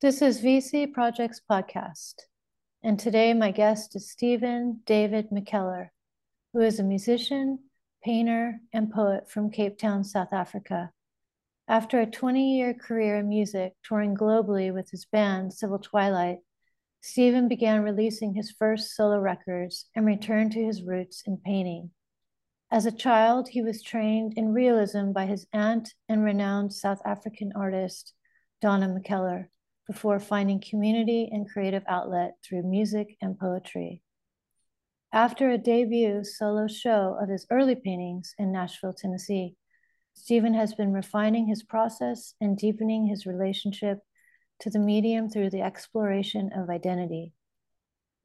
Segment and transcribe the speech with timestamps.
[0.00, 2.14] This is VC Projects Podcast,
[2.84, 5.88] and today my guest is Steven Dayvid McKellar,
[6.52, 7.58] who is a musician,
[8.04, 10.92] painter, and poet from Cape Town, South Africa.
[11.66, 16.38] After a 20 year career in music, touring globally with his band Civil Twilight,
[17.00, 21.90] Steven began releasing his first solo records and returned to his roots in painting.
[22.70, 27.50] As a child, he was trained in realism by his aunt and renowned South African
[27.56, 28.12] artist,
[28.60, 29.48] Donna McKellar
[29.88, 34.02] before finding community and creative outlet through music and poetry.
[35.12, 39.56] After a debut solo show of his early paintings in Nashville, Tennessee,
[40.12, 44.00] Steven has been refining his process and deepening his relationship
[44.60, 47.32] to the medium through the exploration of identity.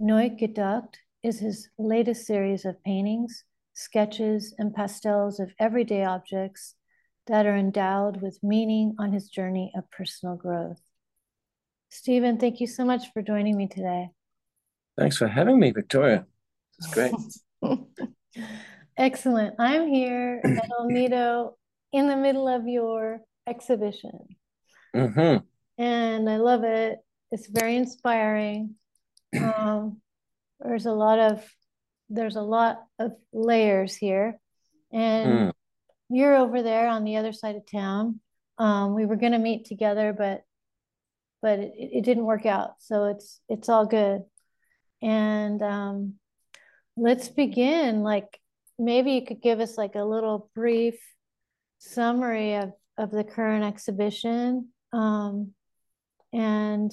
[0.01, 6.75] Nooit Gedacht is his latest series of paintings, sketches, and pastels of everyday objects
[7.27, 10.81] that are endowed with meaning on his journey of personal growth.
[11.93, 14.09] Steven, thank you so much for joining me today.
[14.97, 16.25] Thanks for having me, Victoria.
[16.79, 17.13] It's great.
[18.97, 19.53] Excellent.
[19.59, 21.53] I'm here at El NIDO
[21.91, 24.17] in the middle of your exhibition.
[24.95, 25.45] Mm-hmm.
[25.83, 26.97] And I love it.
[27.31, 28.75] It's very inspiring.
[29.39, 29.99] Um,
[30.59, 31.43] there's a lot of
[32.09, 34.39] there's a lot of layers here.
[34.91, 35.51] And mm.
[36.09, 38.19] you're over there on the other side of town.
[38.57, 40.43] Um, we were gonna meet together, but
[41.43, 42.75] but it, it didn't work out.
[42.79, 44.23] So it's it's all good.
[45.01, 46.13] And um,
[46.95, 48.01] let's begin.
[48.01, 48.39] Like
[48.79, 50.95] maybe you could give us like a little brief
[51.77, 55.51] summary of of the current exhibition um,
[56.31, 56.91] and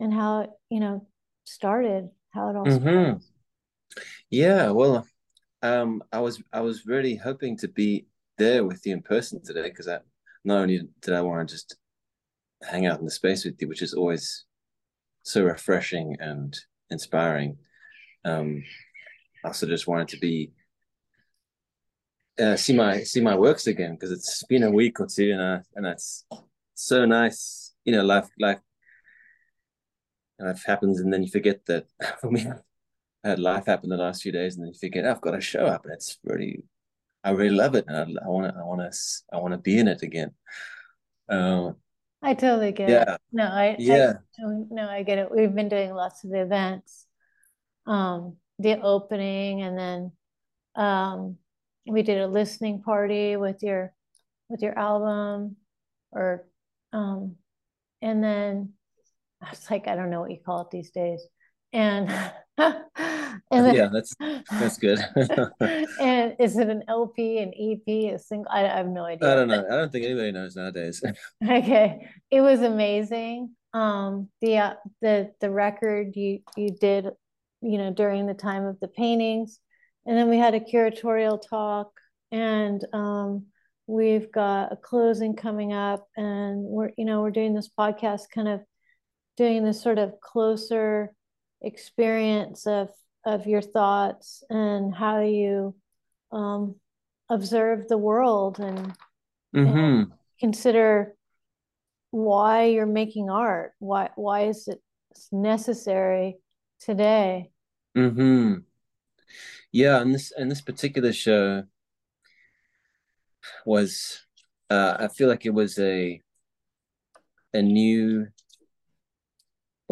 [0.00, 1.06] and how it you know
[1.44, 3.18] started, how it all mm-hmm.
[4.30, 5.06] Yeah, well,
[5.60, 8.06] um, I was I was really hoping to be
[8.38, 9.98] there with you in person today because I
[10.42, 11.76] not only did I want to just
[12.68, 14.44] hang out in the space with you, which is always
[15.22, 16.58] so refreshing and
[16.90, 17.56] inspiring.
[18.24, 18.62] Um,
[19.44, 20.52] I also just wanted to be
[22.40, 25.42] uh, see my see my works again because it's been a week or two, and
[25.42, 26.24] I, and that's
[26.74, 27.72] so nice.
[27.84, 28.60] You know, life life
[30.38, 31.86] life happens, and then you forget that.
[32.20, 32.46] For me,
[33.24, 35.40] I had life happen the last few days, and then you forget I've got to
[35.40, 36.64] show up, and it's really,
[37.22, 38.98] I really love it, and I want to, I want to,
[39.32, 40.32] I want to be in it again.
[41.28, 41.72] Uh,
[42.22, 43.14] I totally get yeah.
[43.14, 43.20] it.
[43.32, 44.14] No, I yeah.
[44.38, 45.30] I, no, I get it.
[45.30, 47.06] We've been doing lots of events.
[47.86, 50.12] Um, the opening and then
[50.76, 51.36] um
[51.84, 53.92] we did a listening party with your
[54.48, 55.56] with your album
[56.12, 56.46] or
[56.92, 57.34] um
[58.00, 58.74] and then
[59.42, 61.26] I was like, I don't know what you call it these days.
[61.72, 64.14] And and then, yeah, that's
[64.50, 64.98] that's good.
[66.00, 68.50] and is it an LP, an EP, a single?
[68.50, 69.32] I, I have no idea.
[69.32, 69.64] I don't know.
[69.70, 71.02] I don't think anybody knows nowadays.
[71.44, 73.54] okay, it was amazing.
[73.72, 77.08] Um, the uh, the the record you you did,
[77.62, 79.58] you know, during the time of the paintings,
[80.06, 81.92] and then we had a curatorial talk,
[82.30, 83.46] and um,
[83.86, 88.48] we've got a closing coming up, and we're you know we're doing this podcast, kind
[88.48, 88.60] of
[89.38, 91.14] doing this sort of closer
[91.62, 92.90] experience of
[93.24, 95.74] of your thoughts and how you
[96.32, 96.74] um,
[97.28, 98.94] observe the world and,
[99.54, 99.78] mm-hmm.
[99.78, 101.14] and, consider
[102.10, 103.72] why you're making art.
[103.78, 104.82] Why why is it
[105.30, 106.38] necessary
[106.80, 107.50] today?
[107.94, 108.54] Hmm.
[109.70, 111.64] Yeah, and this and this particular show
[113.64, 114.20] was,
[114.68, 116.20] uh, I feel like it was a
[117.54, 118.28] a new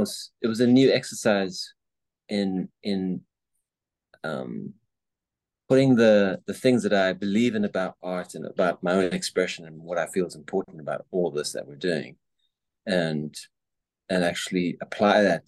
[0.01, 1.75] was it was a new exercise
[2.29, 3.21] in in
[4.25, 4.75] um,
[5.69, 9.67] putting the the things that I believe in about art and about my own expression
[9.67, 12.17] and what I feel is important about all this that we're doing,
[12.87, 13.35] and
[14.09, 15.47] and actually apply that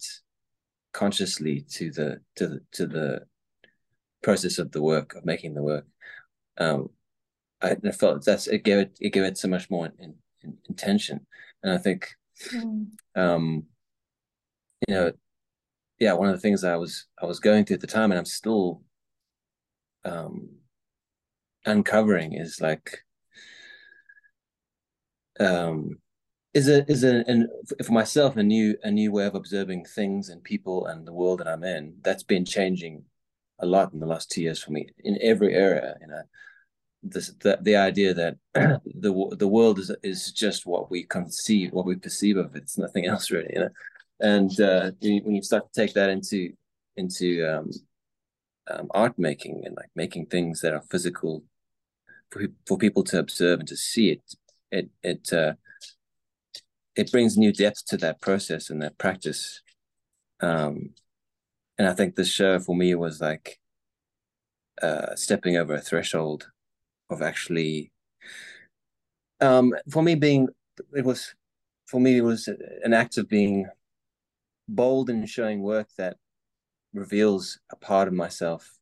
[0.93, 3.23] consciously to the to the to the
[4.21, 5.85] process of the work of making the work.
[6.57, 6.89] Um,
[7.61, 10.57] I, I felt that's it gave it it gave it so much more in, in,
[10.69, 11.25] intention,
[11.63, 12.15] and I think,
[12.53, 12.87] mm.
[13.15, 13.65] um,
[14.87, 15.11] you know,
[15.99, 18.19] yeah, one of the things I was I was going through at the time, and
[18.19, 18.81] I'm still
[20.05, 20.49] um,
[21.65, 23.03] uncovering is like
[25.39, 25.99] um,
[26.53, 27.47] is a is a and
[27.83, 31.39] for myself a new a new way of observing things and people and the world
[31.39, 31.95] that I'm in.
[32.01, 33.03] That's been changing
[33.59, 35.95] a lot in the last two years for me in every area.
[36.01, 36.21] You know,
[37.01, 41.85] this the the idea that the the world is is just what we conceive, what
[41.85, 42.63] we perceive of it.
[42.63, 43.51] It's nothing else really.
[43.53, 43.69] You know,
[44.23, 46.53] and uh, when you start to take that into
[46.95, 47.69] into um,
[48.71, 51.43] um, art making and like making things that are physical
[52.31, 54.35] for for people to observe and to see it,
[54.71, 55.53] it it uh,
[56.95, 59.61] it brings new depth to that process and that practice.
[60.39, 60.91] Um,
[61.77, 63.59] and I think this show for me was like
[64.81, 66.49] uh, stepping over a threshold
[67.09, 67.91] of actually,
[69.41, 70.49] um, for me being,
[70.95, 71.33] it was,
[71.87, 72.47] for me, it was
[72.83, 73.67] an act of being
[74.67, 76.17] bold in showing work that
[76.93, 78.79] reveals a part of myself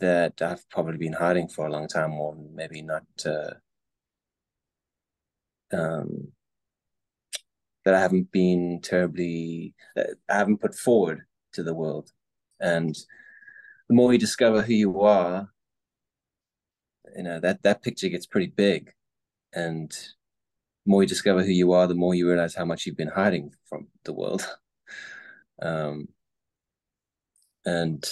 [0.00, 3.54] that I've probably been hiding for a long time, or maybe not uh,
[5.72, 6.32] um,
[7.84, 11.22] that I haven't been terribly, I haven't put forward
[11.52, 12.10] to the world.
[12.60, 12.96] And
[13.88, 15.48] the more you discover who you are,
[17.16, 18.92] you know that that picture gets pretty big,
[19.52, 19.92] and
[20.86, 23.52] more you discover who you are, the more you realize how much you've been hiding
[23.64, 24.46] from the world.
[25.62, 26.08] um,
[27.64, 28.04] and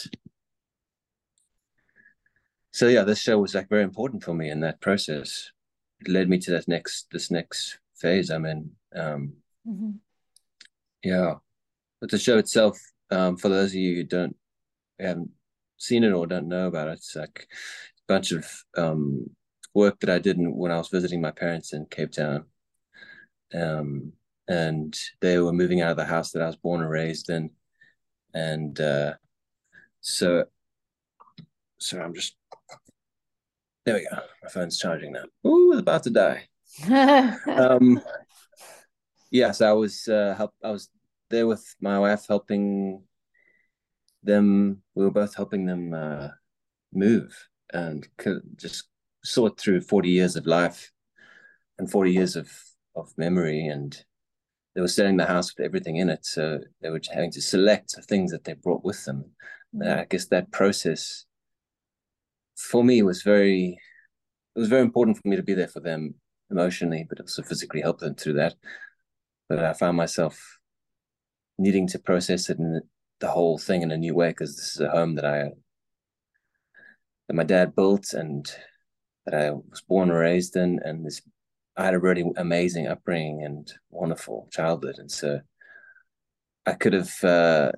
[2.71, 5.51] so yeah, this show was like very important for me in that process.
[6.01, 8.71] It led me to that next this next phase I'm in.
[8.95, 9.35] Um,
[9.69, 9.91] mm-hmm.
[11.05, 11.35] Yeah,
[12.01, 12.79] but the show itself,
[13.11, 14.37] um, for those of you who don't
[14.99, 15.31] haven't
[15.77, 17.47] seen it or don't know about it, it's like
[18.09, 18.47] a bunch of
[18.77, 19.29] um,
[19.75, 22.47] work that I did when I was visiting my parents in Cape Town.
[23.55, 24.13] Um,
[24.49, 27.51] and they were moving out of the house that I was born and raised in,
[28.35, 29.15] and uh,
[30.01, 30.45] so
[31.79, 32.37] so I'm just
[33.85, 34.23] there we go.
[34.43, 35.25] My phone's charging now.
[35.47, 36.49] Ooh, it's about to die.
[37.47, 38.01] um,
[39.31, 40.55] yes, I was uh, help.
[40.63, 40.89] I was
[41.31, 43.03] there with my wife, helping
[44.23, 44.83] them.
[44.95, 46.29] We were both helping them uh,
[46.93, 48.07] move and
[48.57, 48.85] just
[49.25, 50.93] sort through forty years of life
[51.79, 52.51] and forty years of
[52.95, 53.97] of memory, and
[54.75, 56.25] they were selling the house with everything in it.
[56.25, 59.25] So they were having to select the things that they brought with them.
[59.75, 60.01] Mm-hmm.
[60.01, 61.25] I guess that process
[62.57, 63.79] for me was very
[64.55, 66.15] it was very important for me to be there for them
[66.51, 68.55] emotionally, but also physically help them through that.
[69.49, 70.59] But I found myself
[71.59, 72.83] needing to process it in
[73.21, 75.51] the whole thing in a new way because this is a home that I
[77.29, 78.51] that my dad built and
[79.25, 81.23] that I was born and raised in, and this
[81.77, 85.41] I had a really amazing upbringing and wonderful childhood, and so
[86.67, 87.73] I could have uh,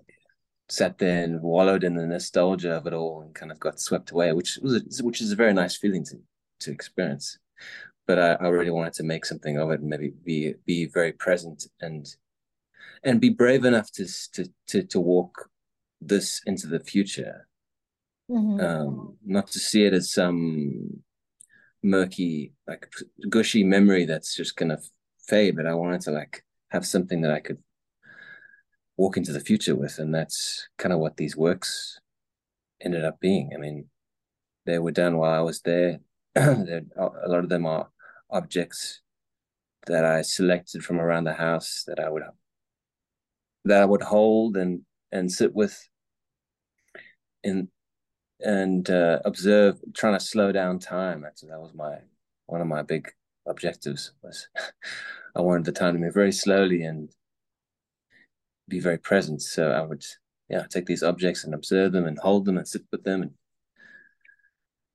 [0.69, 4.11] sat there and wallowed in the nostalgia of it all and kind of got swept
[4.11, 6.17] away, which was which is a very nice feeling to
[6.61, 7.39] to experience.
[8.07, 11.13] But I, I really wanted to make something of it and maybe be be very
[11.13, 12.07] present and
[13.03, 15.51] and be brave enough to to to, to walk
[16.01, 17.47] this into the future.
[18.31, 18.61] Mm-hmm.
[18.61, 21.03] Um, not to see it as some
[21.85, 22.91] murky, like
[23.29, 24.79] gushy memory that's just gonna
[25.29, 27.59] fade, but I wanted to like have something that I could
[28.97, 32.01] walk into the future with, and that's kind of what these works
[32.81, 33.53] ended up being.
[33.55, 33.87] I mean,
[34.67, 36.01] they were done while I was there.
[36.37, 37.89] a lot of them are
[38.31, 39.03] objects
[39.87, 42.23] that I selected from around the house that I would
[43.67, 44.83] that I would hold and
[45.13, 45.79] and sit with
[47.45, 47.69] and
[48.45, 51.25] and uh, observe, trying to slow down time.
[51.25, 51.97] Actually, that was my
[52.47, 53.11] one of my big
[53.47, 54.49] objectives was
[55.37, 57.11] I wanted the time to move very slowly and
[58.69, 59.43] be very present.
[59.43, 60.05] So I would,
[60.49, 63.23] yeah, take these objects and observe them and hold them and sit with them.
[63.23, 63.31] And,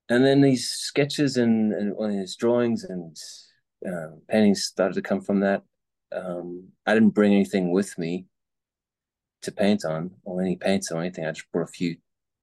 [0.08, 3.18] and then these sketches and, and his drawings and
[3.86, 5.64] uh, paintings started to come from that.
[6.12, 8.26] Um, I didn't bring anything with me
[9.42, 11.26] to paint on or any paints or anything.
[11.26, 11.98] I just brought a few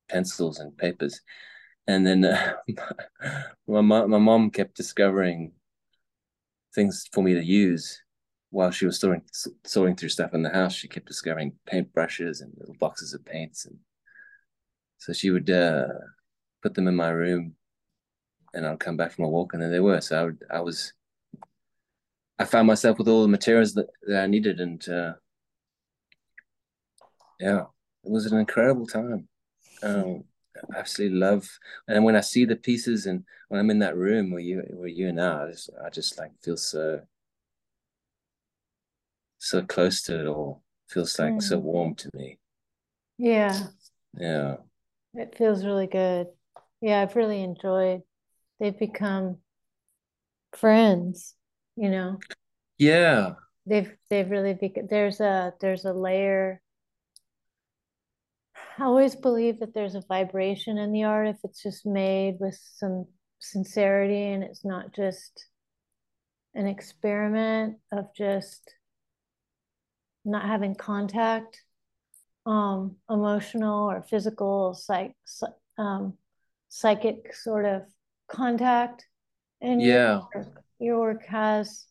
[0.09, 1.21] pencils and papers.
[1.87, 2.55] And then uh,
[3.67, 5.53] my, my mom kept discovering
[6.75, 8.03] things for me to use
[8.51, 9.23] while she was sorting
[9.65, 13.25] sorting through stuff in the house, she kept discovering paint brushes and little boxes of
[13.25, 13.77] paints, and
[14.99, 15.89] so she would uh,
[16.63, 17.55] put them in my room,
[18.55, 20.01] and I'd come back from a walk, and there they were.
[20.01, 20.93] So I, would, I was,
[22.39, 25.13] I found myself with all the materials that, that I needed, and uh,
[27.41, 27.65] yeah,
[28.05, 29.29] it was an incredible time.
[29.83, 30.25] Um,
[30.57, 31.49] I absolutely love,
[31.87, 34.89] and when I see the pieces, and when I'm in that room where you where
[34.89, 37.03] you and I, I just, I just like feel so
[39.39, 40.63] so close to it all.
[40.89, 41.43] Feels like mm.
[41.43, 42.39] so warm to me.
[43.19, 43.59] Yeah.
[44.19, 44.57] Yeah.
[45.15, 46.29] It feels really good.
[46.81, 48.03] Yeah, I've really enjoyed.
[48.61, 49.39] They've become
[50.55, 51.35] friends,
[51.77, 52.19] you know.
[52.79, 53.35] Yeah.
[53.67, 56.61] They've they've really become there's a there's a layer
[58.79, 62.59] I always believe that there's a vibration in the art if it's just made with
[62.75, 63.07] some
[63.39, 65.47] sincerity and it's not just
[66.55, 68.75] an experiment of just
[70.25, 71.63] not having contact,
[72.45, 75.15] um, emotional or physical, psych,
[75.79, 76.15] um,
[76.69, 77.83] psychic sort of
[78.29, 79.07] contact.
[79.63, 81.87] And yeah, your work, your work has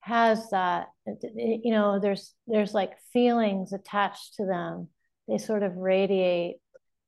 [0.00, 0.88] has that.
[1.06, 4.88] You know there's there's like feelings attached to them
[5.28, 6.56] they sort of radiate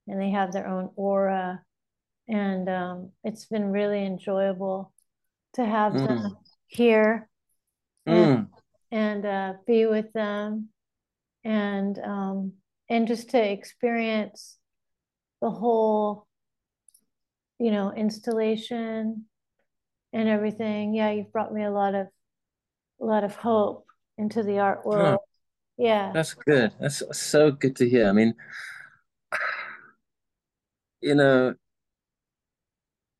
[0.06, 1.62] and they have their own aura.
[2.28, 4.92] And um, it's been really enjoyable
[5.54, 6.06] to have mm.
[6.06, 6.36] them
[6.68, 7.28] here
[8.06, 8.48] and, mm.
[8.92, 10.68] and uh, be with them.
[11.42, 12.52] And um,
[12.90, 14.58] and just to experience
[15.40, 16.26] the whole
[17.58, 19.24] you know installation
[20.12, 20.94] and everything.
[20.94, 22.08] Yeah you've brought me a lot of
[23.00, 23.86] a lot of hope
[24.18, 25.20] into the art world
[25.80, 26.12] yeah.
[26.12, 26.72] That's good.
[26.80, 28.08] That's so good to hear.
[28.08, 28.34] I mean
[31.00, 31.54] you know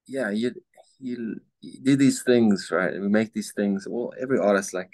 [0.06, 0.52] yeah you
[0.98, 2.92] you, you do these things right?
[2.92, 3.86] We make these things.
[3.88, 4.92] Well every artist like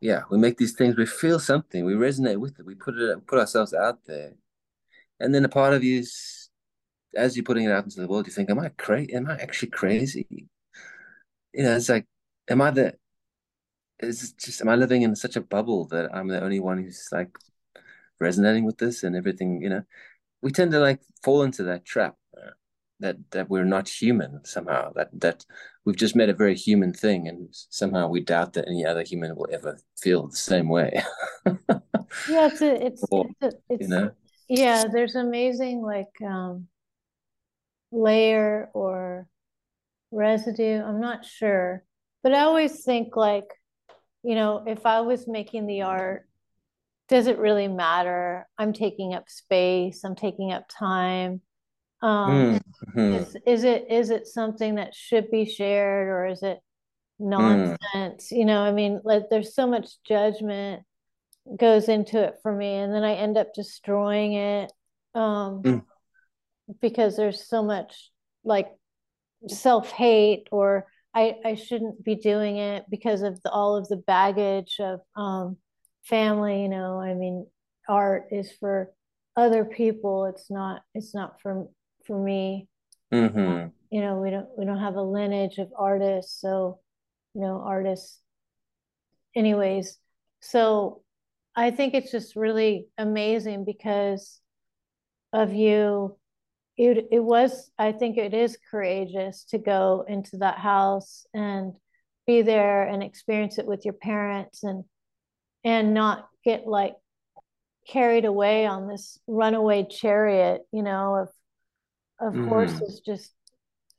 [0.00, 0.96] yeah we make these things.
[0.96, 1.84] We feel something.
[1.84, 2.66] We resonate with it.
[2.66, 4.32] We put it put ourselves out there.
[5.20, 6.04] And then a part of you
[7.16, 9.36] as you're putting it out into the world you think am i crazy am i
[9.38, 10.26] actually crazy?
[11.54, 12.06] You know it's like
[12.48, 12.94] am i the
[14.00, 17.08] is just am i living in such a bubble that i'm the only one who's
[17.12, 17.30] like
[18.20, 19.82] resonating with this and everything you know?
[20.42, 22.50] We tend to like fall into that trap uh,
[23.00, 25.44] that that we're not human somehow that that
[25.84, 29.34] we've just made a very human thing and somehow we doubt that any other human
[29.34, 31.02] will ever feel the same way.
[32.26, 34.10] Yeah it's a, it's, or, it's, a, it's you know?
[34.48, 36.66] yeah there's amazing like um
[37.92, 39.28] layer or
[40.10, 41.84] residue i'm not sure.
[42.22, 43.57] But i always think like
[44.28, 46.28] you know if i was making the art
[47.08, 48.46] does it really matter?
[48.58, 51.40] I'm taking up space, I'm taking up time.
[52.00, 52.60] Um,
[52.94, 53.14] mm-hmm.
[53.14, 56.58] is, is it is it something that should be shared or is it
[57.20, 57.30] mm.
[57.30, 58.30] nonsense?
[58.30, 58.38] Mm.
[58.38, 60.82] You know, I mean, like there's so much judgment
[61.58, 64.70] goes into it for me, and then I end up destroying it
[65.14, 65.82] um, mm.
[66.80, 68.10] because there's so much
[68.44, 68.68] like
[69.48, 70.86] self hate or
[71.18, 75.56] I, I shouldn't be doing it because of the, all of the baggage of um,
[76.04, 77.46] family you know i mean
[77.88, 78.92] art is for
[79.38, 80.26] other people.
[80.26, 81.68] It's not it's not for
[82.06, 82.68] for me.
[83.10, 83.68] Mm-hmm.
[83.90, 86.78] you know we don't we don't have a lineage of artists so
[87.34, 88.20] you know artists
[89.34, 89.98] anyways.
[90.40, 91.02] So
[91.56, 94.40] i think it's just really amazing because
[95.32, 96.17] of you
[96.78, 101.74] it, it was i think it is courageous to go into that house and
[102.26, 104.84] be there and experience it with your parents and
[105.64, 106.94] and not get like
[107.88, 111.28] carried away on this runaway chariot, you know, of
[112.20, 112.48] of mm.
[112.48, 113.32] horses just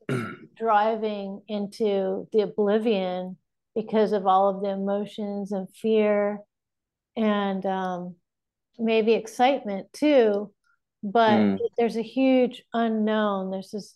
[0.58, 3.38] driving into the oblivion
[3.76, 6.40] because of all of the emotions and fear
[7.16, 8.16] and um,
[8.78, 10.52] maybe excitement too.
[11.02, 11.60] But mm.
[11.78, 13.52] there's a huge unknown.
[13.52, 13.96] There's this,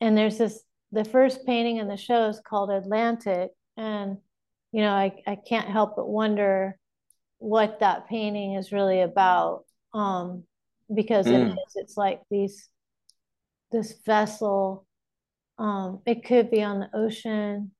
[0.00, 0.62] and there's this.
[0.92, 4.18] The first painting in the show is called Atlantic, and
[4.72, 6.78] you know, I I can't help but wonder
[7.44, 10.44] what that painting is really about um
[10.92, 11.32] because mm.
[11.32, 12.68] it is it's like these
[13.70, 14.86] this vessel
[15.58, 17.70] um it could be on the ocean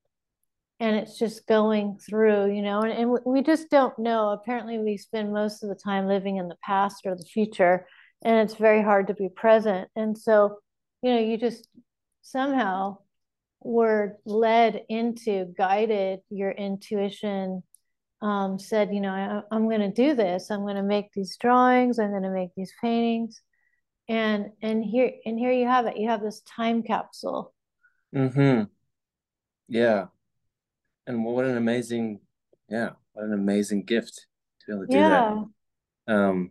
[0.81, 4.99] and it's just going through you know and, and we just don't know apparently we
[4.99, 7.87] spend most of the time living in the past or the future
[8.25, 10.59] and it's very hard to be present and so
[11.03, 11.69] you know you just
[12.23, 12.97] somehow
[13.61, 17.63] were led into guided your intuition
[18.25, 20.51] um, said, you know, I, am going to do this.
[20.51, 21.99] I'm going to make these drawings.
[21.99, 23.43] I'm going to make these paintings,
[24.09, 25.99] and and here and here you have it.
[25.99, 27.53] You have this time capsule.
[28.15, 28.63] Hmm.
[29.69, 30.07] Yeah.
[31.07, 32.21] And what an amazing,
[32.71, 34.27] yeah, what an amazing gift
[34.61, 35.43] to be able to do yeah.
[36.07, 36.15] that.
[36.15, 36.51] Um.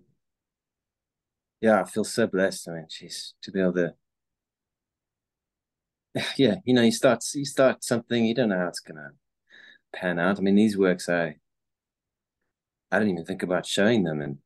[1.63, 2.67] Yeah, I feel so blessed.
[2.69, 3.95] I mean, she's to be able to.
[6.37, 9.11] Yeah, you know, you start you start something, you don't know how it's gonna
[9.93, 10.39] pan out.
[10.39, 11.37] I mean, these works I
[12.91, 14.21] I didn't even think about showing them.
[14.21, 14.37] And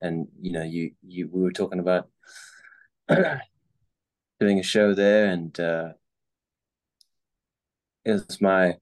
[0.00, 2.08] and you know, you you we were talking about
[3.08, 5.92] doing a show there, and uh,
[8.04, 8.76] it was my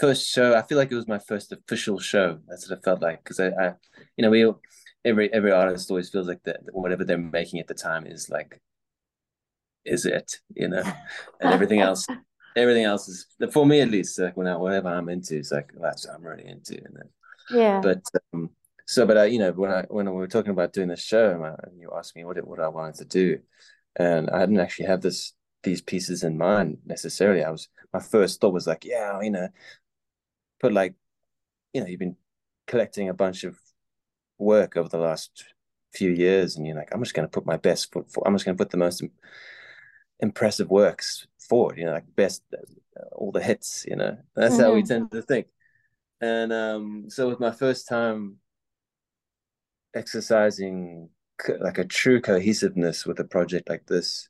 [0.00, 0.54] first show.
[0.54, 2.38] I feel like it was my first official show.
[2.48, 3.72] That's what it felt like because I, I,
[4.16, 4.44] you know, we
[5.08, 8.60] every every artist always feels like that whatever they're making at the time is like
[9.84, 10.82] is it, you know,
[11.40, 12.06] and everything else.
[12.56, 14.18] Everything else is for me at least.
[14.18, 17.08] Like when I, whatever I'm into, it's like that's what I'm really into, and then
[17.50, 17.80] yeah.
[17.80, 18.50] But um,
[18.84, 21.40] so, but I, you know, when I when we were talking about doing the show,
[21.62, 23.38] and you asked me what it, what I wanted to do,
[23.94, 27.44] and I didn't actually have this these pieces in mind necessarily.
[27.44, 29.48] I was my first thought was like, yeah, you know,
[30.58, 30.94] put like,
[31.72, 32.16] you know, you've been
[32.66, 33.56] collecting a bunch of
[34.38, 35.44] work over the last
[35.92, 38.10] few years, and you're like, I'm just going to put my best foot.
[38.10, 39.02] For, I'm just going to put the most
[40.20, 44.16] impressive works forward, you know, like best uh, all the hits, you know.
[44.34, 44.62] That's mm-hmm.
[44.62, 44.88] how we mm-hmm.
[44.88, 45.46] tend to think.
[46.20, 48.38] And um, so with my first time
[49.94, 54.28] exercising co- like a true cohesiveness with a project like this,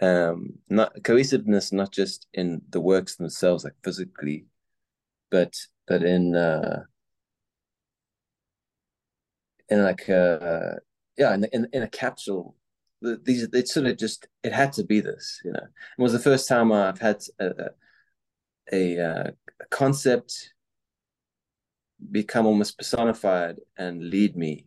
[0.00, 4.46] um, not cohesiveness, not just in the works themselves, like physically,
[5.30, 5.54] but
[5.86, 6.84] but in uh,
[9.68, 10.78] in like a
[11.16, 12.56] yeah in in, in a capsule.
[13.02, 15.60] These it sort of just it had to be this you know?
[15.98, 17.70] It was the first time i've had a,
[18.72, 19.32] a, a
[19.70, 20.54] concept
[22.10, 24.66] become almost personified and lead me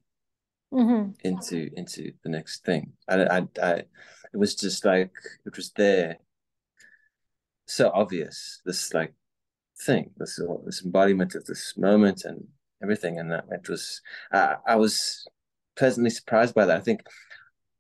[0.74, 1.12] mm-hmm.
[1.24, 2.94] into into the next thing.
[3.08, 3.72] I, I i
[4.34, 5.12] it was just like
[5.46, 6.18] it was there.
[7.68, 9.14] So obvious this like
[9.86, 12.48] thing this this embodiment of this moment and
[12.82, 15.28] everything and it was uh, i was
[15.76, 17.02] pleasantly surprised by that i think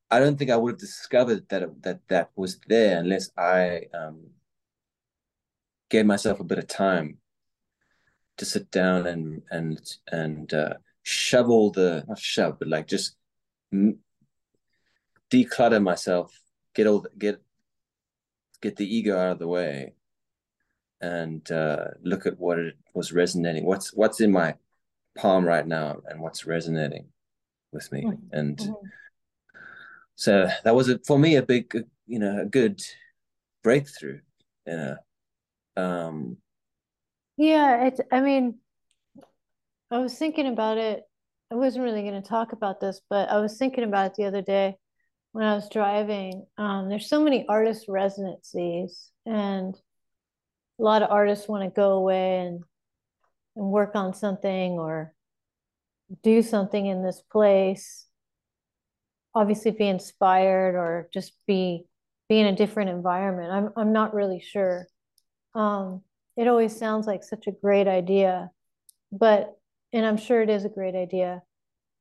[0.09, 4.27] I don't think I would have discovered that that that was there unless I um,
[5.89, 7.17] gave myself a bit of time
[8.37, 10.73] to sit down and and and uh,
[11.03, 13.17] shovel the not shove but like just
[15.29, 16.39] declutter myself,
[16.73, 17.41] get all the, get
[18.61, 19.93] get the ego out of the way,
[21.01, 23.65] and uh, look at what it was resonating.
[23.65, 24.55] What's what's in my
[25.17, 27.07] palm right now, and what's resonating
[27.71, 28.15] with me, mm-hmm.
[28.31, 28.57] and.
[28.57, 28.87] Mm-hmm
[30.17, 31.71] so that was a, for me a big
[32.07, 32.81] you know a good
[33.63, 34.19] breakthrough
[34.65, 34.95] you know
[35.77, 36.37] um
[37.37, 38.55] yeah it i mean
[39.91, 41.03] i was thinking about it
[41.51, 44.25] i wasn't really going to talk about this but i was thinking about it the
[44.25, 44.75] other day
[45.31, 49.75] when i was driving um there's so many artist residencies and
[50.79, 52.63] a lot of artists want to go away and
[53.57, 55.13] and work on something or
[56.23, 58.07] do something in this place
[59.37, 61.85] obviously be inspired or just be
[62.27, 63.51] be in a different environment.
[63.51, 64.87] I'm I'm not really sure.
[65.53, 66.01] Um,
[66.35, 68.49] it always sounds like such a great idea,
[69.11, 69.55] but
[69.93, 71.43] and I'm sure it is a great idea,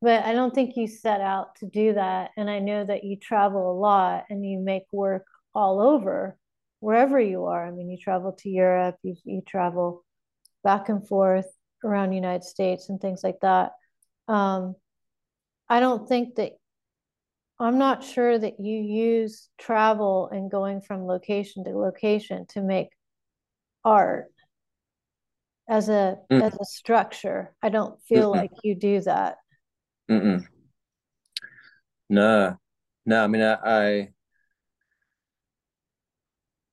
[0.00, 2.30] but I don't think you set out to do that.
[2.36, 6.38] And I know that you travel a lot and you make work all over,
[6.80, 7.66] wherever you are.
[7.66, 10.05] I mean, you travel to Europe, you you travel
[10.66, 11.46] back and forth
[11.84, 13.70] around the United States and things like that.
[14.26, 14.74] Um,
[15.68, 16.54] I don't think that
[17.60, 22.88] I'm not sure that you use travel and going from location to location to make
[23.84, 24.26] art
[25.68, 26.42] as a mm.
[26.42, 27.54] as a structure.
[27.62, 28.36] I don't feel Mm-mm.
[28.36, 29.36] like you do that.
[30.10, 30.44] Mm-mm.
[32.10, 32.58] No,
[33.06, 33.22] no.
[33.22, 34.08] I mean, I,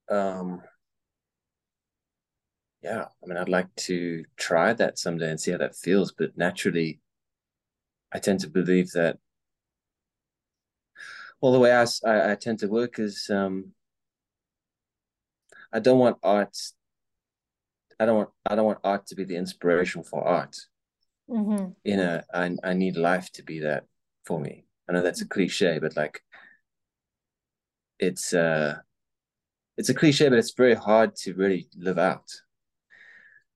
[0.10, 0.62] I, um,
[2.84, 3.06] yeah.
[3.24, 6.12] I mean, I'd like to try that someday and see how that feels.
[6.12, 7.00] But naturally,
[8.12, 9.18] I tend to believe that
[11.44, 13.74] well, the way I, I, I tend to work is um,
[15.74, 16.58] I don't want art.
[18.00, 20.56] I don't want I don't want art to be the inspiration for art.
[21.30, 21.72] Mm-hmm.
[21.84, 23.84] You know, I I need life to be that
[24.24, 24.64] for me.
[24.88, 26.24] I know that's a cliche, but like,
[28.00, 28.78] it's uh,
[29.78, 32.32] it's a cliche, but it's very hard to really live out.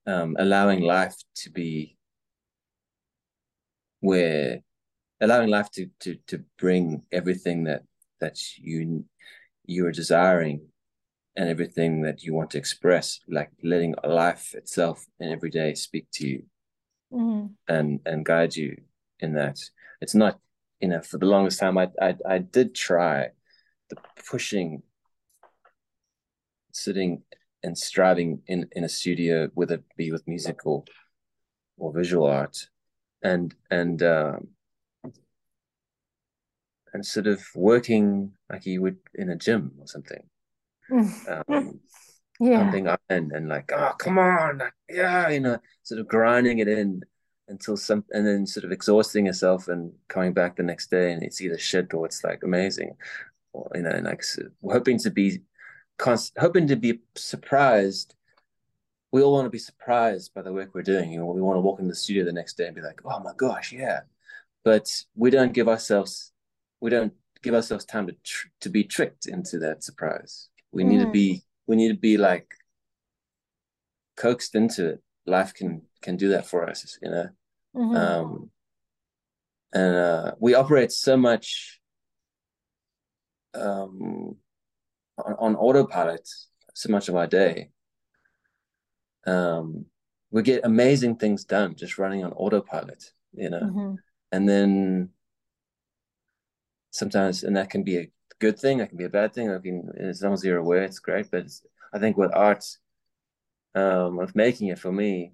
[0.07, 1.97] Um, allowing life to be
[3.99, 4.61] where
[5.19, 7.83] allowing life to to to bring everything that
[8.21, 9.03] that you
[9.65, 10.67] you are desiring
[11.35, 16.07] and everything that you want to express like letting life itself and every day speak
[16.13, 16.43] to you
[17.11, 17.47] mm-hmm.
[17.67, 18.77] and and guide you
[19.19, 19.59] in that
[20.01, 20.39] it's not
[20.79, 23.29] you know for the longest time i i, I did try
[23.89, 23.97] the
[24.29, 24.83] pushing
[26.71, 27.23] sitting
[27.63, 30.83] and striving in in a studio whether it be with music or
[31.77, 32.67] or visual art
[33.23, 34.47] and and um
[36.93, 40.23] and sort of working like you would in a gym or something.
[40.91, 41.79] um,
[42.39, 42.63] yeah.
[42.63, 44.59] Pumping up and, and like, oh, come on.
[44.59, 47.01] Like, yeah, you know, sort of grinding it in
[47.49, 51.23] until some, and then sort of exhausting yourself and coming back the next day and
[51.23, 52.95] it's either shit or it's like amazing.
[53.53, 54.23] Or, you know, and like
[54.63, 55.41] hoping to be,
[55.97, 58.15] const- hoping to be surprised
[59.11, 61.11] we all want to be surprised by the work we're doing.
[61.11, 62.99] You know, we want to walk in the studio the next day and be like,
[63.05, 64.01] "Oh my gosh, yeah!"
[64.63, 66.33] But we don't give ourselves
[66.81, 70.49] we don't give ourselves time to tr- to be tricked into that surprise.
[70.71, 70.87] We mm.
[70.87, 72.53] need to be we need to be like
[74.15, 75.03] coaxed into it.
[75.25, 77.29] Life can can do that for us, you know.
[77.75, 77.95] Mm-hmm.
[77.95, 78.51] Um,
[79.73, 81.79] and uh, we operate so much
[83.53, 84.37] um,
[85.17, 86.27] on, on autopilot
[86.73, 87.69] so much of our day.
[89.25, 89.85] Um,
[90.31, 93.61] we get amazing things done just running on autopilot, you know.
[93.61, 93.95] Mm-hmm.
[94.31, 95.09] And then
[96.91, 99.51] sometimes, and that can be a good thing, that can be a bad thing.
[99.51, 101.31] I mean, as long as you're aware, it's great.
[101.31, 102.65] But it's, I think with art,
[103.75, 105.33] um, with making it for me,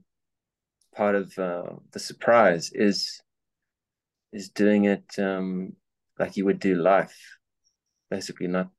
[0.95, 3.21] part of uh, the surprise is
[4.31, 5.73] is doing it um,
[6.17, 7.37] like you would do life,
[8.09, 8.69] basically not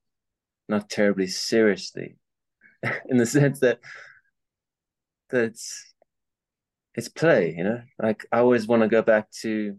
[0.69, 2.17] not terribly seriously,
[3.09, 3.81] in the sense that
[5.31, 5.95] that it's
[6.95, 7.83] it's play, you know.
[7.99, 9.77] Like I always want to go back to.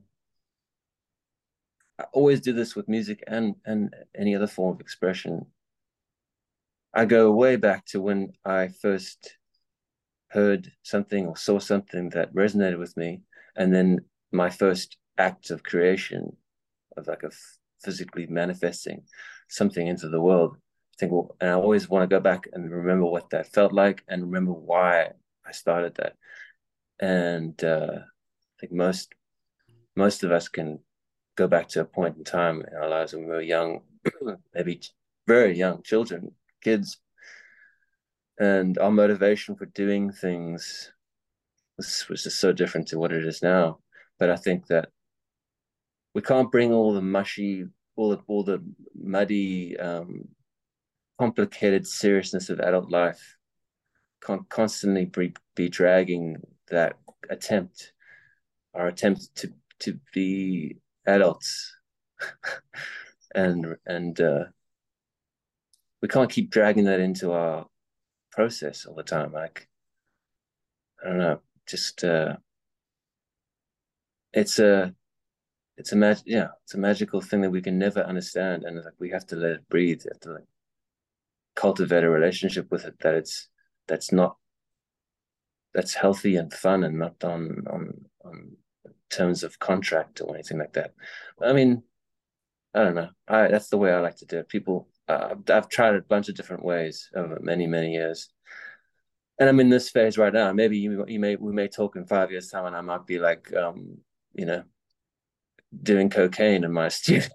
[1.98, 5.46] I always do this with music and and any other form of expression.
[6.94, 9.38] I go way back to when I first
[10.30, 13.22] heard something or saw something that resonated with me,
[13.56, 14.00] and then
[14.32, 16.36] my first act of creation,
[16.98, 17.32] of like a
[17.84, 19.04] physically manifesting
[19.48, 20.58] something into the world.
[20.96, 23.74] I think, well, and I always want to go back and remember what that felt
[23.74, 25.10] like and remember why
[25.46, 26.16] I started that.
[27.00, 29.14] And uh, I think most
[29.98, 30.80] most of us can
[31.36, 33.82] go back to a point in time in our lives when we were young,
[34.54, 34.82] maybe
[35.28, 36.32] very young children,
[36.62, 36.98] kids,
[38.40, 40.92] and our motivation for doing things
[41.78, 43.80] was, was just so different to what it is now.
[44.18, 44.90] But I think that
[46.14, 47.66] we can't bring all the mushy,
[47.98, 50.30] all the all the muddy, um,
[51.18, 53.38] complicated seriousness of adult life.
[54.50, 56.38] Constantly be, be dragging
[56.70, 56.98] that
[57.30, 57.94] attempt,
[58.74, 61.76] our attempt to to be adults,
[63.36, 64.46] and and uh,
[66.02, 67.68] we can't keep dragging that into our
[68.32, 69.32] process all the time.
[69.32, 69.68] Like
[71.04, 72.38] I don't know, just uh,
[74.34, 74.94] it's a
[75.78, 78.94] it's a mag yeah, it's a magical thing that we can never understand, and like
[79.00, 80.04] we have to let it breathe.
[80.12, 80.44] Have to like
[81.56, 83.50] cultivate a relationship with it that it's
[83.88, 84.38] that's not
[85.74, 88.56] that's healthy and fun and not on on on
[89.10, 90.94] terms of contract or anything like that.
[91.42, 91.84] I mean,
[92.74, 93.10] I don't know.
[93.28, 94.50] I that's the way I like to do it.
[94.50, 98.30] People uh, I've tried a bunch of different ways over many many years,
[99.40, 100.52] and I'm in this phase right now.
[100.54, 103.20] Maybe you you may we may talk in five years time, and I might be
[103.20, 103.98] like, um,
[104.34, 104.64] you know,
[105.84, 107.28] doing cocaine in my studio,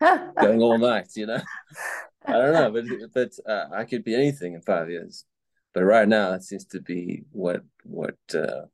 [0.00, 1.08] going all night.
[1.16, 1.40] You know,
[2.26, 5.24] I don't know, but but uh, I could be anything in five years.
[5.74, 8.66] But right now, it seems to be what what uh,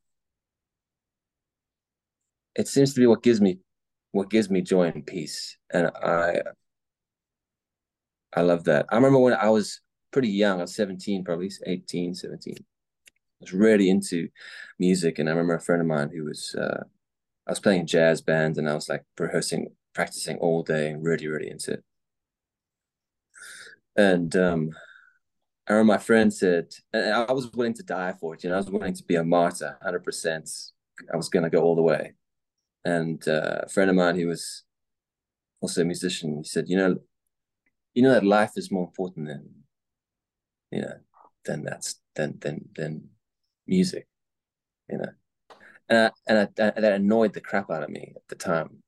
[2.57, 3.59] it seems to be what gives me
[4.13, 6.41] what gives me joy and peace, and I
[8.35, 8.87] I love that.
[8.91, 9.81] I remember when I was
[10.13, 12.55] pretty young, I was 17, probably 18, 17.
[12.59, 12.63] I
[13.41, 14.29] was really into
[14.79, 15.19] music.
[15.19, 16.83] And I remember a friend of mine who was, uh,
[17.47, 21.29] I was playing jazz band and I was like rehearsing, practicing all day and really,
[21.29, 21.85] really into it.
[23.97, 24.71] And um,
[25.69, 28.45] I remember my friend said, I was willing to die for it.
[28.45, 30.71] You know, I was willing to be a martyr, 100%.
[31.13, 32.15] I was going to go all the way.
[32.85, 34.65] And uh, a friend of mine, he was
[35.61, 36.99] also a musician, he said, you know,
[37.95, 39.49] you know that life is more important than
[40.71, 40.95] you know
[41.45, 43.09] than that's than than than
[43.67, 44.07] music
[44.91, 45.09] you know
[45.89, 48.83] and I, and I, that annoyed the crap out of me at the time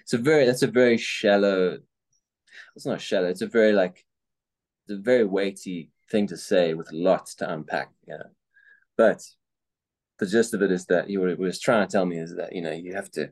[0.00, 1.78] it's a very that's a very shallow
[2.76, 4.04] it's not shallow it's a very like
[4.88, 8.30] it's a very weighty thing to say with lots to unpack you know
[8.96, 9.22] but
[10.18, 12.54] the gist of it is that you were was trying to tell me is that
[12.54, 13.30] you know you have to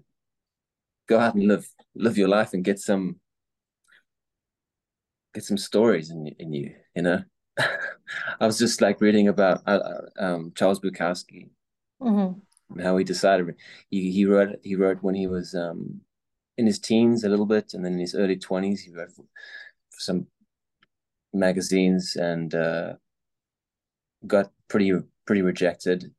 [1.09, 3.17] go out and live live your life and get some
[5.37, 6.75] get some stories in in you.
[6.97, 7.23] You know,
[7.59, 11.51] I was just like reading about uh, uh, um, Charles Bukowski,
[12.03, 12.81] mm-hmm.
[12.81, 13.55] how he decided
[13.91, 16.01] he he wrote he wrote when he was um,
[16.57, 19.23] in his teens a little bit, and then in his early twenties he wrote for,
[19.91, 20.27] for some
[21.39, 22.95] magazines and uh,
[24.27, 24.93] got pretty
[25.27, 26.13] pretty rejected,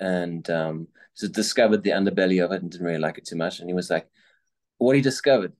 [0.00, 3.60] and um, so discovered the underbelly of it and didn't really like it too much.
[3.60, 4.08] And he was like,
[4.78, 5.52] what he discovered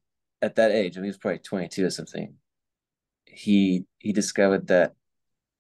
[0.42, 2.34] at that age, I mean, he was probably twenty two or something
[3.34, 4.94] he he discovered that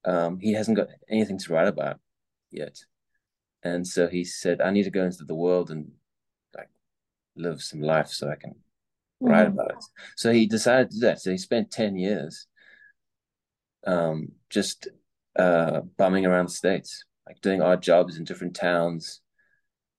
[0.04, 1.98] um, he hasn't got anything to write about
[2.50, 2.78] yet,
[3.62, 5.90] and so he said, "I need to go into the world and
[6.56, 6.70] like
[7.36, 9.26] live some life so I can mm-hmm.
[9.26, 9.84] write about it."
[10.16, 11.20] So he decided to do that.
[11.20, 12.46] So he spent ten years
[13.86, 14.88] um, just
[15.38, 19.20] uh, bumming around the states, like doing odd jobs in different towns,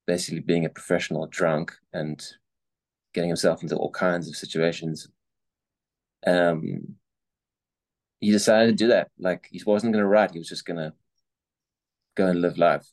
[0.06, 2.24] basically being a professional drunk and
[3.12, 5.08] getting himself into all kinds of situations.
[6.26, 6.96] Um,
[8.20, 9.08] he decided to do that.
[9.18, 10.94] Like he wasn't gonna write, he was just gonna
[12.14, 12.86] go and live life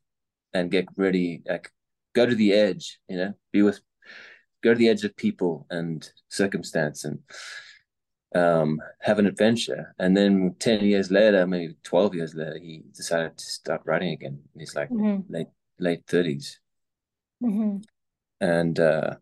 [0.53, 1.71] and get ready, like
[2.13, 3.79] go to the edge, you know, be with
[4.63, 7.19] go to the edge of people and circumstance and
[8.35, 9.93] um, have an adventure.
[9.99, 14.39] And then 10 years later, maybe 12 years later, he decided to start writing again.
[14.57, 15.31] He's like mm-hmm.
[15.31, 15.47] late
[15.79, 16.57] late 30s.
[17.43, 17.77] Mm-hmm.
[18.41, 19.15] And uh,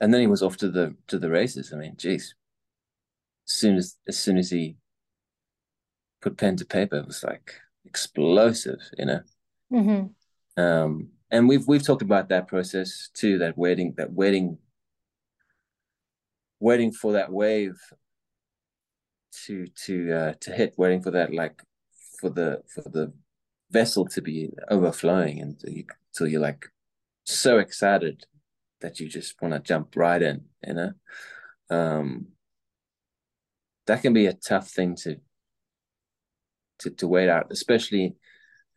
[0.00, 1.72] and then he was off to the to the races.
[1.72, 2.34] I mean, geez,
[3.46, 4.76] as soon as as soon as he
[6.20, 9.20] put pen to paper, it was like explosive, you know.
[9.72, 10.62] Mm-hmm.
[10.62, 13.38] Um, and we've we've talked about that process too.
[13.38, 14.58] That waiting, that waiting,
[16.60, 17.78] waiting for that wave
[19.46, 21.62] to to uh, to hit, waiting for that like
[22.20, 23.12] for the for the
[23.70, 26.66] vessel to be overflowing, and you, until you're like
[27.24, 28.24] so excited
[28.80, 30.92] that you just want to jump right in, you know.
[31.70, 32.28] Um,
[33.86, 35.16] that can be a tough thing to
[36.80, 38.16] to to wait out, especially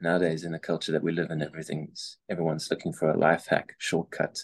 [0.01, 1.41] nowadays in the culture that we live in.
[1.41, 4.39] Everything's everyone's looking for a life hack, shortcut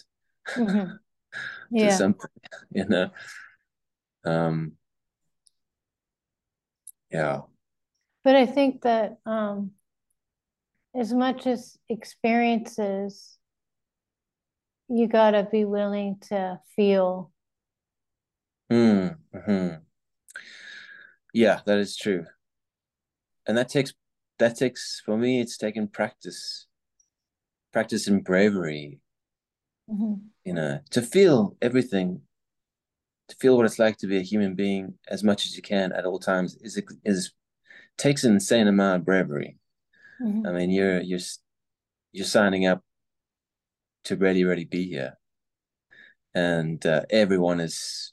[0.48, 0.92] mm-hmm.
[1.70, 1.88] yeah.
[1.88, 2.30] to something,
[2.72, 3.10] you know.
[4.24, 4.72] Um,
[7.10, 7.40] yeah.
[8.24, 9.72] But I think that um,
[10.94, 13.38] as much as experiences,
[14.88, 17.32] you got to be willing to feel.
[18.70, 19.16] Mm,
[19.46, 19.68] hmm
[21.32, 22.26] Yeah, that is true.
[23.46, 23.94] And that takes,
[24.38, 26.66] that takes, for me, it's taken practice,
[27.72, 29.00] practice in bravery,
[29.90, 30.14] mm-hmm.
[30.44, 32.22] you know, to feel everything
[33.28, 35.92] to feel what it's like to be a human being as much as you can
[35.92, 37.32] at all times is is
[37.96, 39.56] takes an insane amount of bravery.
[40.22, 40.46] Mm-hmm.
[40.46, 41.20] I mean, you're you're
[42.12, 42.82] you're signing up
[44.04, 45.18] to ready, ready, be here,
[46.34, 48.12] and uh, everyone is,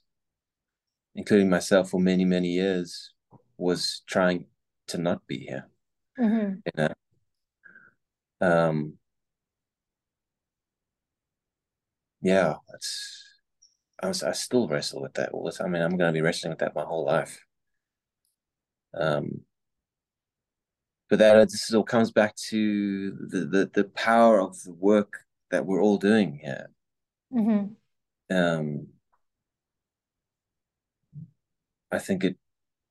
[1.15, 3.13] including myself, for many many years,
[3.57, 4.45] was trying
[4.87, 5.67] to not be here.
[6.19, 6.55] Mm-hmm.
[6.65, 6.93] You know,
[8.41, 8.93] um,
[12.21, 13.24] yeah, that's
[14.05, 15.67] I, was, I still wrestle with that all the time.
[15.67, 17.43] I mean, I'm going to be wrestling with that my whole life.
[18.93, 19.41] Um,
[21.09, 25.19] but that this all comes back to the, the the power of the work
[25.51, 26.69] that we're all doing here.
[27.31, 28.35] Mm-hmm.
[28.35, 28.87] Um,
[31.91, 32.37] I think it,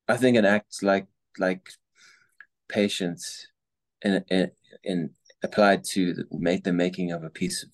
[0.07, 1.69] I think it acts like like
[2.69, 3.47] patience,
[4.01, 4.51] in in,
[4.83, 5.09] in
[5.43, 7.69] applied to make the making of a piece of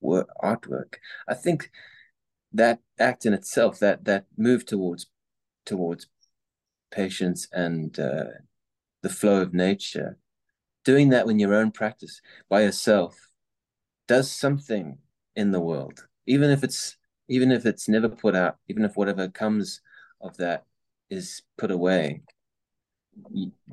[0.00, 0.94] work artwork.
[1.28, 1.70] I think
[2.52, 5.06] that act in itself, that that move towards
[5.64, 6.06] towards
[6.90, 8.24] patience and uh,
[9.02, 10.18] the flow of nature,
[10.84, 13.16] doing that in your own practice by yourself,
[14.08, 14.98] does something
[15.36, 16.96] in the world, even if it's
[17.28, 19.80] even if it's never put out, even if whatever comes
[20.20, 20.64] of that
[21.08, 22.22] is put away.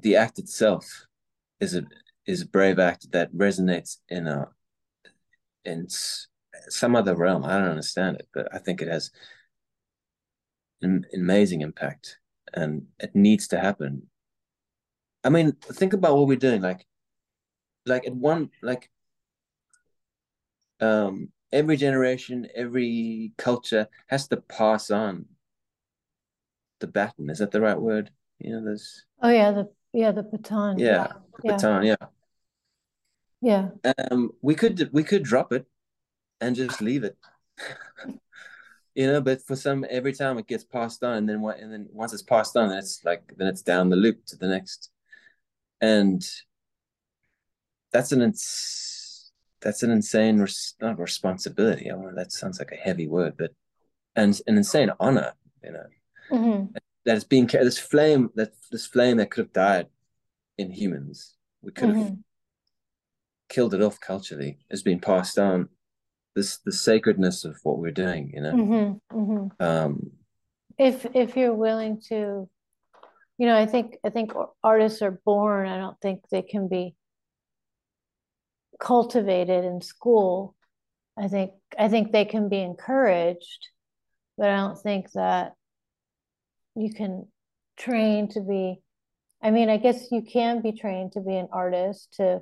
[0.02, 1.08] The act itself
[1.60, 1.84] is a
[2.26, 4.50] is a brave act that resonates in a
[5.66, 5.88] in
[6.70, 7.44] some other realm.
[7.44, 9.12] I don't understand it, but I think it has
[10.82, 12.18] an amazing impact
[12.54, 14.08] and it needs to happen.
[15.24, 16.62] I mean, think about what we're doing.
[16.62, 16.86] Like,
[17.86, 18.90] like at one, like,
[20.80, 25.26] um, every generation, every culture has to pass on
[26.80, 27.30] the baton.
[27.30, 28.12] Is that the right word?
[28.40, 29.06] You know, there's.
[29.22, 30.78] Oh yeah, the yeah the baton.
[30.78, 31.52] Yeah, the yeah.
[31.52, 31.84] baton.
[31.84, 31.96] Yeah.
[33.42, 33.70] Yeah.
[34.12, 35.66] Um, we could we could drop it
[36.42, 37.18] and just leave it.
[38.96, 41.72] you know, but for some every time it gets passed on and then what and
[41.72, 44.48] then once it's passed on, then it's like then it's down the loop to the
[44.48, 44.90] next.
[45.82, 46.28] And
[47.92, 51.92] that's an ins- that's an insane res- not responsibility.
[51.92, 53.52] I mean, that sounds like a heavy word, but
[54.16, 55.86] and an insane honor, you know.
[56.32, 56.74] Mm-hmm.
[57.06, 59.88] That it's being this flame that this flame that could have died
[60.58, 61.36] in humans.
[61.62, 62.16] We could have mm-hmm.
[63.50, 65.70] killed it off culturally has been passed on
[66.38, 69.64] this the sacredness of what we're doing you know mm-hmm, mm-hmm.
[69.64, 70.12] Um,
[70.78, 72.48] if if you're willing to
[73.40, 74.32] you know i think i think
[74.64, 76.96] artists are born i don't think they can be
[78.80, 80.56] cultivated in school
[81.18, 83.70] i think i think they can be encouraged
[84.38, 85.54] but i don't think that
[86.76, 87.26] you can
[87.78, 88.80] train to be
[89.42, 92.40] i mean i guess you can be trained to be an artist to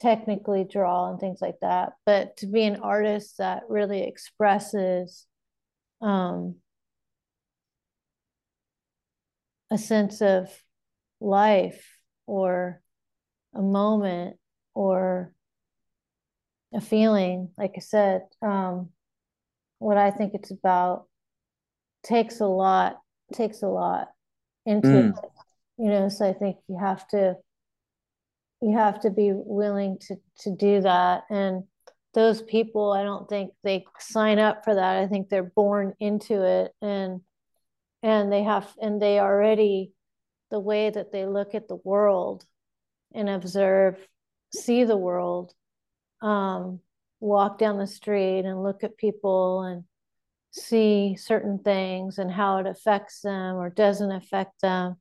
[0.00, 5.26] technically draw and things like that but to be an artist that really expresses
[6.02, 6.56] um,
[9.70, 10.48] a sense of
[11.20, 12.80] life or
[13.54, 14.36] a moment
[14.74, 15.32] or
[16.74, 18.90] a feeling like i said um,
[19.78, 21.06] what i think it's about
[22.02, 22.96] takes a lot
[23.32, 24.08] takes a lot
[24.66, 25.08] into mm.
[25.10, 25.24] it
[25.78, 27.34] you know so i think you have to
[28.60, 31.64] you have to be willing to to do that and
[32.14, 36.42] those people i don't think they sign up for that i think they're born into
[36.42, 37.20] it and
[38.02, 39.92] and they have and they already
[40.50, 42.44] the way that they look at the world
[43.14, 43.96] and observe
[44.52, 45.52] see the world
[46.22, 46.80] um,
[47.20, 49.84] walk down the street and look at people and
[50.52, 54.96] see certain things and how it affects them or doesn't affect them.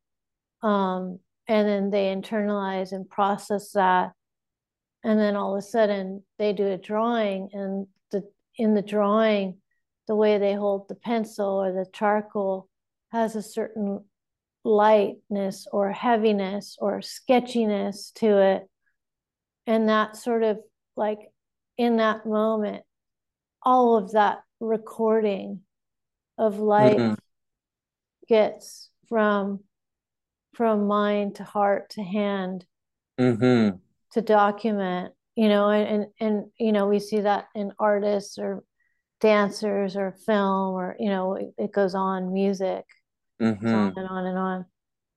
[0.61, 4.11] Um, and then they internalize and process that.
[5.03, 8.23] And then all of a sudden they do a drawing and the
[8.57, 9.57] in the drawing,
[10.07, 12.69] the way they hold the pencil or the charcoal
[13.11, 14.03] has a certain
[14.63, 18.69] lightness or heaviness or sketchiness to it.
[19.67, 20.59] And that sort of
[20.95, 21.19] like
[21.77, 22.83] in that moment,
[23.61, 25.61] all of that recording
[26.37, 27.13] of life mm-hmm.
[28.27, 29.59] gets from
[30.53, 32.65] from mind to heart to hand
[33.19, 33.75] mm-hmm.
[34.11, 38.63] to document you know and, and and you know we see that in artists or
[39.19, 42.85] dancers or film or you know it, it goes on music
[43.41, 43.67] mm-hmm.
[43.67, 44.65] on and on and on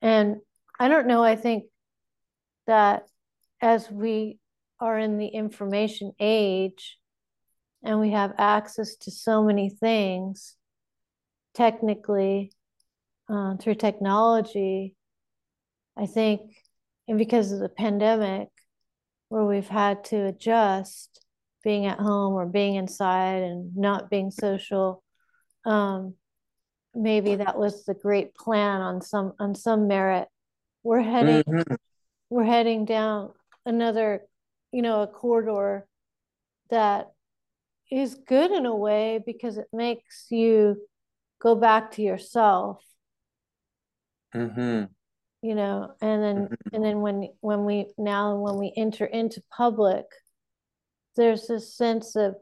[0.03, 0.37] and
[0.79, 1.65] i don't know i think
[2.67, 3.05] that
[3.61, 4.39] as we
[4.81, 6.99] are in the information age
[7.83, 10.57] and we have access to so many things
[11.55, 12.53] technically
[13.29, 14.96] uh, through technology
[15.97, 16.41] i think
[17.09, 18.49] and because of the pandemic
[19.29, 21.25] where we've had to adjust
[21.65, 25.03] being at home or being inside and not being social
[25.65, 26.15] um,
[26.95, 30.29] maybe that was the great plan on some on some merit
[30.83, 31.75] we're heading mm-hmm.
[32.31, 33.31] we're heading down
[33.67, 34.23] another
[34.73, 35.87] you know a corridor
[36.71, 37.11] that
[37.91, 40.77] is good in a way because it makes you
[41.41, 42.83] go back to yourself
[44.35, 44.85] mm-hmm.
[45.43, 46.75] You know and then mm-hmm.
[46.75, 50.05] and then when when we now when we enter into public
[51.17, 52.35] there's this sense of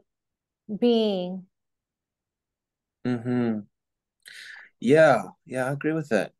[0.79, 1.45] being
[3.05, 3.59] mm-hmm.
[4.79, 6.31] yeah yeah i agree with that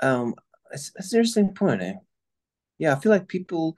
[0.00, 0.34] um
[0.72, 1.94] it's, it's an interesting point eh?
[2.78, 3.76] yeah i feel like people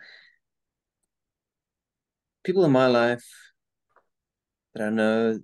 [2.45, 3.25] people in my life
[4.77, 5.41] that I know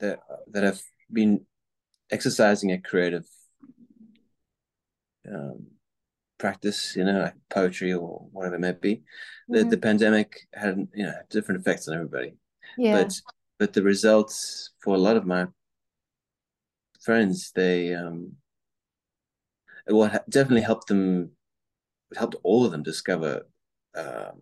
[0.00, 0.80] that that have
[1.10, 1.46] been
[2.10, 3.24] exercising a creative
[5.32, 5.66] um,
[6.38, 8.96] practice, you know, like poetry or whatever it may be.
[8.96, 9.54] Mm-hmm.
[9.54, 12.34] The the pandemic had you know different effects on everybody.
[12.76, 13.02] Yeah.
[13.02, 13.20] But
[13.58, 15.46] but the results for a lot of my
[17.02, 18.32] friends, they um
[19.86, 21.30] it what definitely helped them
[22.16, 23.42] helped all of them discover
[23.96, 24.40] um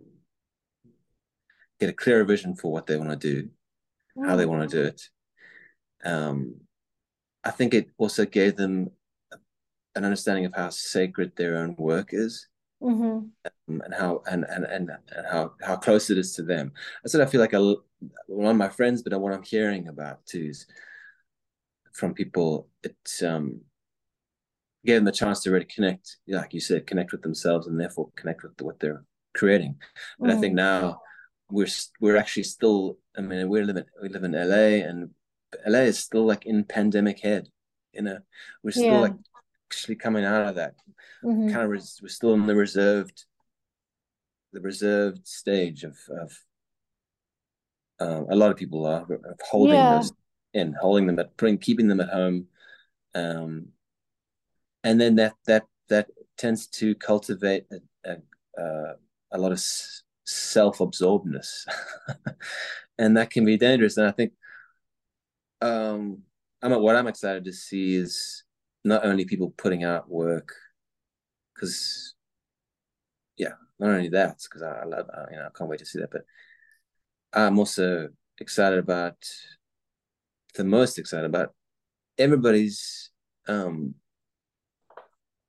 [1.81, 3.49] get a clearer vision for what they want to do
[4.17, 4.27] mm.
[4.27, 5.03] how they want to do it.
[6.05, 6.61] Um,
[7.45, 8.91] I think it also gave them
[9.95, 12.49] an understanding of how sacred their own work is.
[12.83, 13.03] Mm-hmm.
[13.69, 16.73] Um, and how and, and and and how how close it is to them.
[17.05, 17.77] I said I feel like a,
[18.27, 20.67] one of my friends, but what I'm hearing about too is
[21.93, 22.69] from people.
[22.83, 23.61] It um,
[24.85, 28.11] gave them a chance to really connect, like you said, connect with themselves and therefore
[28.17, 29.77] connect with what they're creating.
[30.19, 30.37] But mm.
[30.37, 31.01] I think now
[31.51, 31.69] we're
[32.01, 32.99] we're actually still.
[33.17, 35.11] I mean, we live in we live in LA, and
[35.67, 37.49] LA is still like in pandemic head.
[37.93, 38.19] You know,
[38.63, 38.99] we're still yeah.
[38.99, 39.15] like
[39.73, 40.75] actually coming out of that.
[41.25, 41.49] Mm-hmm.
[41.49, 43.25] Kind of, res- we're still in the reserved,
[44.53, 46.39] the reserved stage of of.
[48.01, 49.07] Um, a lot of people are
[49.49, 49.95] holding yeah.
[49.95, 50.13] those
[50.55, 52.47] in, holding them at putting, keeping them at home,
[53.15, 53.69] um,
[54.85, 58.95] and then that that that tends to cultivate a, a, uh,
[59.31, 59.63] a lot of
[60.25, 61.67] self-absorbedness
[62.99, 64.33] and that can be dangerous and i think
[65.61, 66.23] um
[66.63, 68.45] i'm what i'm excited to see is
[68.85, 70.53] not only people putting out work
[71.55, 72.15] because
[73.37, 76.01] yeah not only that because I, I love you know i can't wait to see
[76.01, 76.23] that but
[77.33, 78.09] i'm also
[78.41, 79.17] excited about
[80.55, 81.55] the most excited about
[82.19, 83.11] everybody's
[83.49, 83.95] um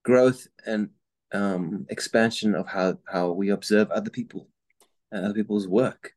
[0.04, 0.90] growth and
[1.34, 4.48] um expansion of how how we observe other people
[5.12, 6.14] and other people's work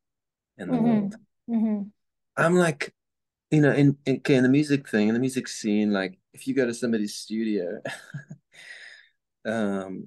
[0.59, 0.85] in the mm-hmm.
[0.85, 1.15] world.
[1.49, 1.83] Mm-hmm.
[2.37, 2.93] I'm like,
[3.51, 6.47] you know, in, in okay, in the music thing, in the music scene, like if
[6.47, 7.81] you go to somebody's studio,
[9.47, 10.07] um,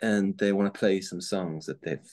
[0.00, 2.10] and they want to play some songs that they've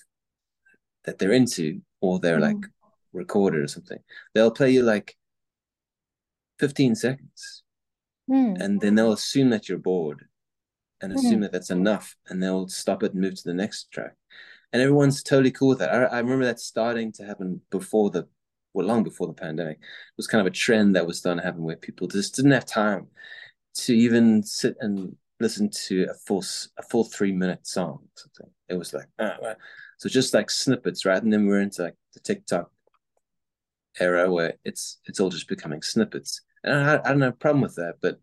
[1.04, 2.62] that they're into, or they're mm-hmm.
[2.62, 2.72] like
[3.12, 4.00] recorded or something,
[4.34, 5.18] they'll play you like
[6.60, 7.64] 15 seconds,
[8.30, 8.60] mm.
[8.62, 10.26] and then they'll assume that you're bored,
[11.02, 11.42] and assume mm.
[11.42, 14.16] that that's enough, and they'll stop it and move to the next track
[14.72, 15.90] and everyone's totally cool with that.
[15.90, 18.28] I, I remember that starting to happen before the,
[18.74, 19.78] well, long before the pandemic.
[19.78, 22.52] It was kind of a trend that was starting to happen where people just didn't
[22.52, 23.08] have time
[23.76, 26.44] to even sit and listen to a full
[26.78, 28.00] a full three minute song.
[28.16, 28.52] Something.
[28.68, 29.54] It was like uh,
[29.98, 31.22] so just like snippets, right?
[31.22, 32.72] And then we're into like the TikTok
[34.00, 37.62] era where it's it's all just becoming snippets, and I, I don't have a problem
[37.62, 38.20] with that, but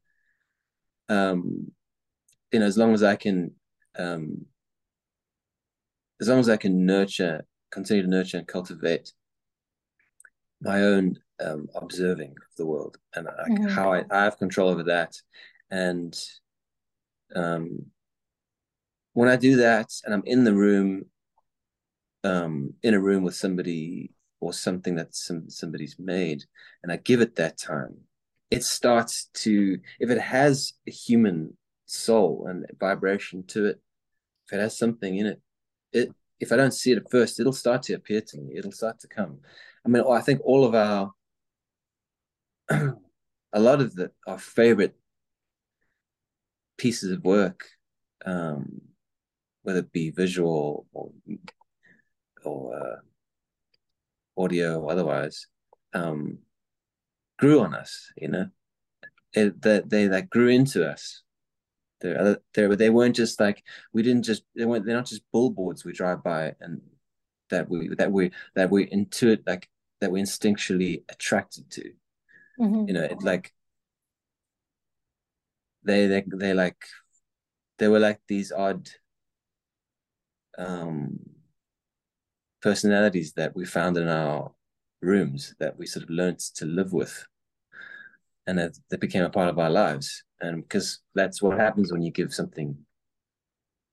[1.08, 1.72] um,
[2.52, 3.52] you know, as long as I can
[3.98, 4.46] um
[6.20, 9.12] as long as I can nurture, continue to nurture and cultivate
[10.66, 13.68] my own um, observing of the world and like mm-hmm.
[13.68, 15.14] how I, I have control over that.
[15.70, 16.16] And
[17.34, 17.86] um,
[19.12, 21.06] when I do that and I'm in the room,
[22.24, 26.44] um, in a room with somebody or something that some somebody's made,
[26.82, 27.96] and I give it that time,
[28.50, 31.56] it starts to if it has a human
[31.86, 33.80] soul and vibration to it,
[34.46, 35.40] if it has something in it,
[35.92, 38.56] it if I don't see it at first, it'll start to appear to me.
[38.56, 39.38] It'll start to come.
[39.86, 41.12] I mean, I think all of our
[43.52, 44.96] a lot of the our favorite
[46.76, 47.68] pieces of work,
[48.24, 48.80] um,
[49.62, 51.12] whether it be visual or
[52.44, 55.46] or uh, audio or otherwise,
[55.94, 56.38] um,
[57.38, 58.10] grew on us.
[58.16, 58.46] You know,
[59.34, 61.22] it, that they like grew into us.
[62.00, 63.62] They're, they weren't just like
[63.92, 66.80] we didn't just they weren't they're not just billboards we drive by and
[67.50, 69.68] that we that we that we intuit like
[70.00, 71.92] that we're instinctually attracted to.
[72.60, 72.88] Mm-hmm.
[72.88, 73.52] You know, it like
[75.84, 76.84] they they they like
[77.78, 78.88] they were like these odd
[80.58, 81.18] um
[82.60, 84.52] personalities that we found in our
[85.02, 87.26] rooms that we sort of learned to live with
[88.46, 92.02] and that, that became a part of our lives and because that's what happens when
[92.02, 92.76] you give something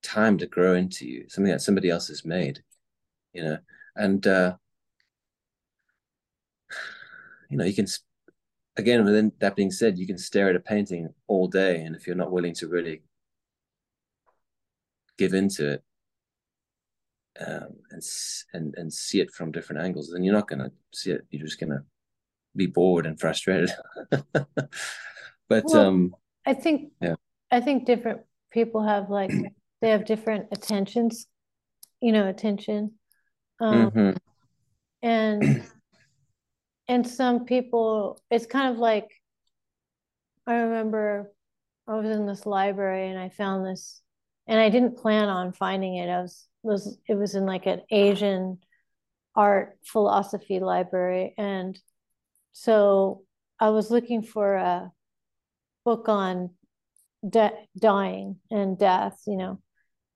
[0.02, 2.64] time to grow into you something that somebody else has made
[3.34, 3.58] you know
[3.96, 4.56] and uh
[7.54, 7.88] you know you can
[8.76, 12.08] again, within that being said, you can stare at a painting all day, and if
[12.08, 13.04] you're not willing to really
[15.18, 15.84] give into it
[17.40, 18.02] um, and
[18.54, 21.26] and and see it from different angles, then you're not gonna see it.
[21.30, 21.84] You're just gonna
[22.56, 23.72] be bored and frustrated.
[24.34, 24.46] but
[25.50, 27.16] well, um, I think yeah,
[27.52, 29.32] I think different people have like
[29.82, 31.28] they have different attentions,
[32.02, 32.94] you know, attention,
[33.60, 34.18] um, mm-hmm.
[35.04, 35.64] and
[36.88, 39.10] and some people it's kind of like
[40.48, 41.32] i remember
[41.88, 44.02] i was in this library and i found this
[44.48, 46.10] and i didn't plan on finding it.
[46.10, 48.60] I was was it was in like an asian
[49.36, 51.34] art philosophy library.
[51.38, 51.80] And
[52.52, 53.24] so
[53.60, 54.92] i was looking for a
[55.86, 56.52] book on
[57.28, 59.60] de- dying and death you know.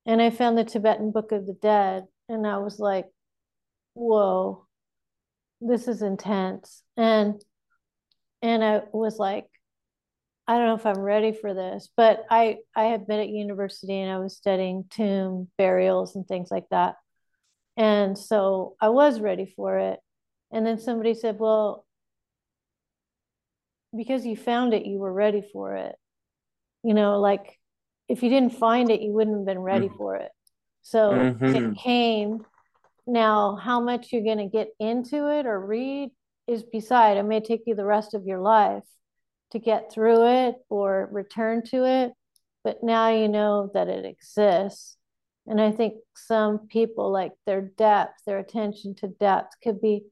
[0.06, 3.06] And i found the tibetan book of the dead and i was like
[3.94, 4.67] whoa
[5.60, 6.82] this is intense.
[6.96, 7.42] And
[8.42, 9.46] and i was like
[10.46, 14.00] i don't know if i'm ready for this but i i had been at university
[14.00, 16.96] and i was studying tomb burials and things like that.
[17.76, 20.00] And so i was ready for it.
[20.50, 21.84] And then somebody said well
[23.96, 25.94] because you found it you were ready for it.
[26.82, 27.58] You know like
[28.08, 29.96] if you didn't find it you wouldn't have been ready mm-hmm.
[29.96, 30.30] for it.
[30.82, 31.44] So mm-hmm.
[31.44, 32.44] it came
[33.08, 36.10] now, how much you're going to get into it or read
[36.46, 37.16] is beside.
[37.16, 38.84] It may take you the rest of your life
[39.52, 42.12] to get through it or return to it,
[42.64, 44.96] but now you know that it exists.
[45.46, 50.04] And I think some people like their depth, their attention to depth could be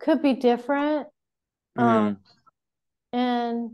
[0.00, 1.08] could be different.
[1.78, 1.82] Mm.
[1.82, 2.16] Um,
[3.12, 3.70] and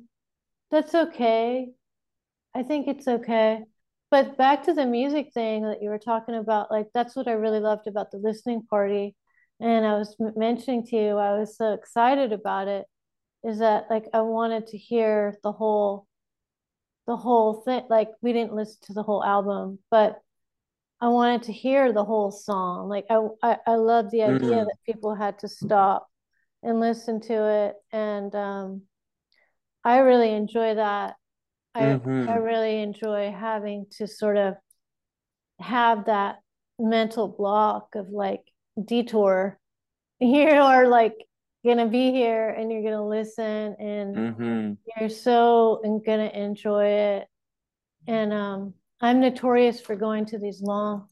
[0.71, 1.69] that's okay.
[2.55, 3.63] I think it's okay.
[4.11, 7.33] But back to the music thing that you were talking about, like that's what I
[7.33, 9.15] really loved about the listening party.
[9.61, 12.87] And I was mentioning to you, I was so excited about it,
[13.45, 16.07] is that like I wanted to hear the whole
[17.07, 17.85] the whole thing.
[17.91, 20.21] Like we didn't listen to the whole album, but
[21.01, 22.89] I wanted to hear the whole song.
[22.89, 24.65] Like I I, I love the idea mm-hmm.
[24.65, 26.09] that people had to stop
[26.63, 27.77] and listen to it.
[27.93, 28.83] And um
[29.85, 31.17] I really enjoy that
[31.79, 32.29] I mm-hmm.
[32.29, 34.55] I really enjoy having to sort of
[35.61, 36.41] have that
[36.79, 38.43] mental block of like
[38.85, 39.59] detour.
[40.21, 41.15] You are like
[41.65, 44.73] gonna be here and you're gonna listen and mm-hmm.
[44.99, 47.29] you're so and gonna enjoy it.
[48.09, 51.07] And um, I'm notorious for going to these long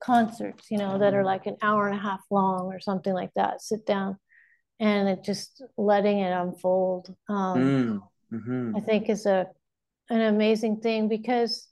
[0.00, 3.32] concerts, you know, that are like an hour and a half long or something like
[3.36, 3.60] that.
[3.60, 4.16] Sit down
[4.80, 7.14] and it just letting it unfold.
[7.28, 8.02] Um,
[8.32, 8.76] mm-hmm.
[8.76, 9.48] I think is a
[10.10, 11.68] an amazing thing because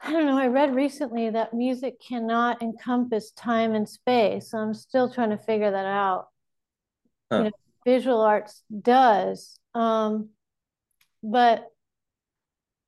[0.00, 4.50] I don't know, I read recently that music cannot encompass time and space.
[4.50, 6.26] So I'm still trying to figure that out.
[7.32, 7.38] Huh.
[7.38, 7.50] You know,
[7.86, 9.58] visual arts does.
[9.74, 10.30] Um,
[11.22, 11.70] but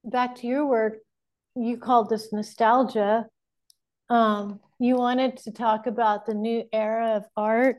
[0.05, 0.99] back to your work,
[1.55, 3.26] you called this nostalgia.
[4.11, 7.76] Um, you wanted to talk about the new era of art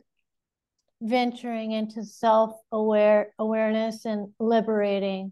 [0.99, 5.31] venturing into self-aware awareness and liberating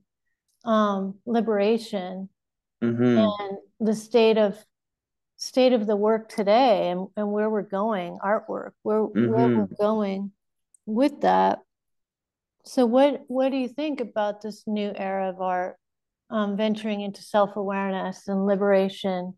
[0.65, 2.29] um, liberation
[2.83, 3.03] mm-hmm.
[3.03, 4.57] and the state of
[5.37, 9.31] state of the work today and, and where we're going artwork where mm-hmm.
[9.31, 10.31] where we're going
[10.85, 11.59] with that,
[12.63, 15.77] so what what do you think about this new era of art,
[16.29, 19.35] um, venturing into self awareness and liberation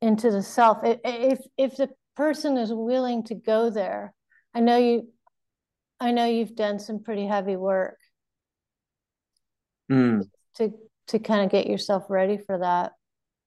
[0.00, 0.78] into the self?
[0.82, 4.14] If if the person is willing to go there,
[4.54, 5.08] I know you,
[5.98, 7.98] I know you've done some pretty heavy work
[9.90, 10.22] mm.
[10.56, 10.72] to
[11.08, 12.92] to kind of get yourself ready for that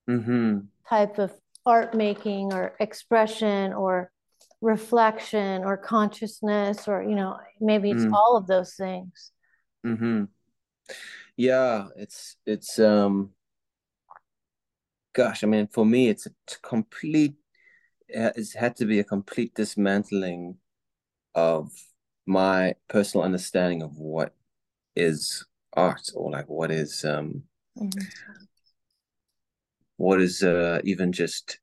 [0.09, 0.59] mm-hmm.
[0.87, 1.31] type of
[1.65, 4.11] art making or expression or
[4.61, 8.13] reflection or consciousness or you know maybe it's mm.
[8.13, 9.31] all of those things
[9.85, 10.23] mm-hmm.
[11.35, 13.31] yeah it's it's um
[15.13, 16.31] gosh i mean for me it's a
[16.61, 17.35] complete
[18.07, 20.55] it's had to be a complete dismantling
[21.35, 21.71] of
[22.25, 24.33] my personal understanding of what
[24.95, 27.43] is art or like what is um
[27.77, 28.01] mm-hmm.
[29.97, 31.59] what is uh even just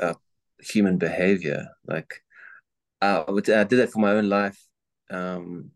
[0.00, 0.14] uh
[0.62, 1.68] human behavior.
[1.86, 2.22] Like
[3.00, 4.58] I, I did that for my own life.
[5.10, 5.70] Um,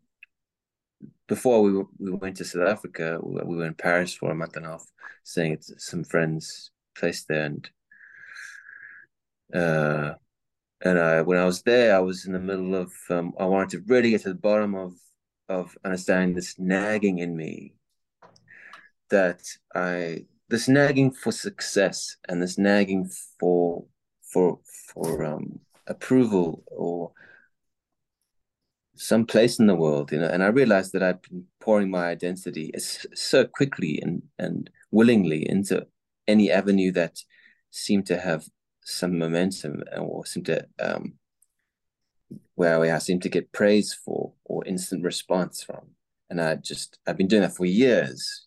[1.28, 4.64] before we we went to South Africa, we were in Paris for a month and
[4.64, 4.86] a half,
[5.24, 7.70] staying at some friends' place there, and
[9.52, 10.14] uh,
[10.84, 13.70] and I when I was there, I was in the middle of um, I wanted
[13.70, 14.94] to really get to the bottom of
[15.48, 17.74] of understanding this nagging in me
[19.10, 19.42] that
[19.74, 23.84] I this nagging for success and this nagging for
[24.22, 24.60] for
[24.92, 27.12] for um, approval or
[28.94, 30.28] some place in the world, you know.
[30.28, 35.86] And I realized that I've been pouring my identity so quickly and and willingly into
[36.26, 37.20] any avenue that
[37.70, 38.46] seemed to have
[38.82, 41.14] some momentum or seemed to um,
[42.54, 45.90] where we I seemed to get praise for or instant response from.
[46.30, 48.46] And I just I've been doing that for years,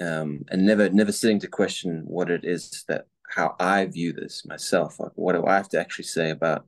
[0.00, 4.44] um, and never never sitting to question what it is that how I view this
[4.46, 5.00] myself.
[5.00, 6.66] Like, what do I have to actually say about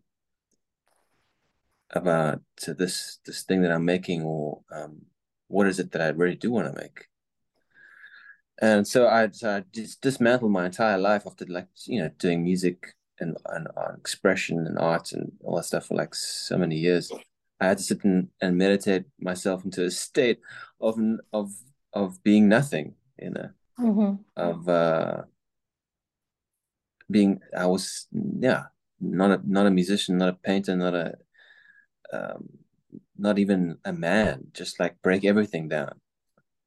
[1.90, 5.03] about this this thing that I'm making, or um,
[5.48, 7.07] what is it that I really do want to make?
[8.61, 12.44] And so I, so I just dismantled my entire life after like you know doing
[12.44, 17.11] music and, and expression and art and all that stuff for like so many years.
[17.61, 20.41] I had to sit and, and meditate myself into a state
[20.81, 20.99] of
[21.33, 21.53] of
[21.93, 24.14] of being nothing, you know, mm-hmm.
[24.37, 25.23] of uh,
[27.11, 28.64] being I was yeah
[29.01, 31.14] not a not a musician, not a painter, not a
[32.12, 32.49] um,
[33.16, 34.49] not even a man.
[34.53, 36.01] Just like break everything down,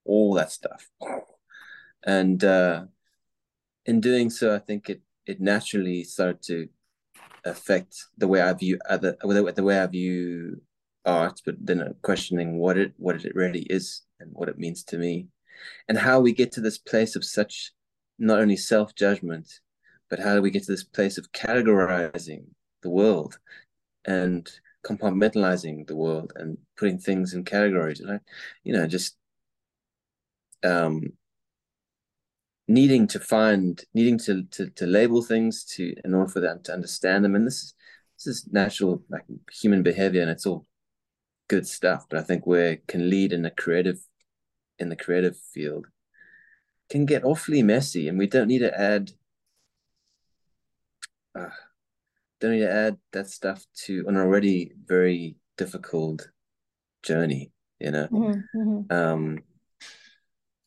[0.05, 0.89] all that stuff,
[2.03, 2.85] and uh,
[3.85, 6.69] in doing so, I think it it naturally started to
[7.45, 10.61] affect the way I view other the way I view
[11.05, 14.97] art, but then questioning what it what it really is and what it means to
[14.97, 15.27] me,
[15.87, 17.71] and how we get to this place of such
[18.17, 19.59] not only self judgment
[20.09, 22.45] but how do we get to this place of categorizing
[22.83, 23.37] the world
[24.05, 24.49] and
[24.85, 28.19] compartmentalizing the world and putting things in categories I,
[28.63, 29.17] you know just
[30.63, 31.13] um
[32.67, 36.73] needing to find needing to, to to label things to in order for them to
[36.73, 37.73] understand them and this is
[38.17, 40.65] this is natural like human behavior and it's all
[41.47, 43.99] good stuff but i think where can lead in the creative
[44.79, 45.85] in the creative field
[46.89, 49.11] can get awfully messy and we don't need to add
[51.37, 51.49] uh,
[52.39, 56.29] don't need to add that stuff to an already very difficult
[57.03, 58.93] journey you know mm-hmm, mm-hmm.
[58.93, 59.39] um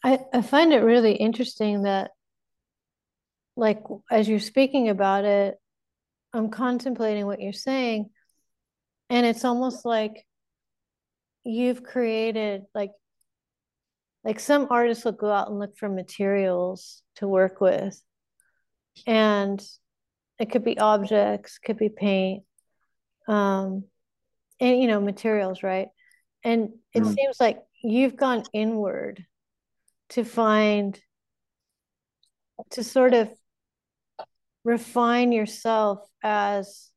[0.03, 2.13] I, I find it really interesting that
[3.57, 5.57] like as you're speaking about it
[6.33, 8.09] i'm contemplating what you're saying
[9.11, 10.25] and it's almost like
[11.45, 12.93] you've created like
[14.25, 18.01] like some artists will go out and look for materials to work with
[19.07, 19.61] and
[20.39, 22.45] it could be objects could be paint
[23.27, 23.85] um
[24.61, 25.89] and you know materials right
[26.45, 27.15] and it mm.
[27.15, 29.25] seems like you've gone inward
[30.11, 30.99] to find
[32.71, 33.31] to sort of
[34.65, 36.91] refine yourself as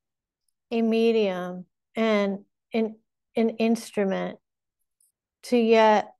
[0.71, 2.39] a medium and
[2.73, 2.95] an,
[3.35, 4.39] an instrument
[5.43, 6.13] to yet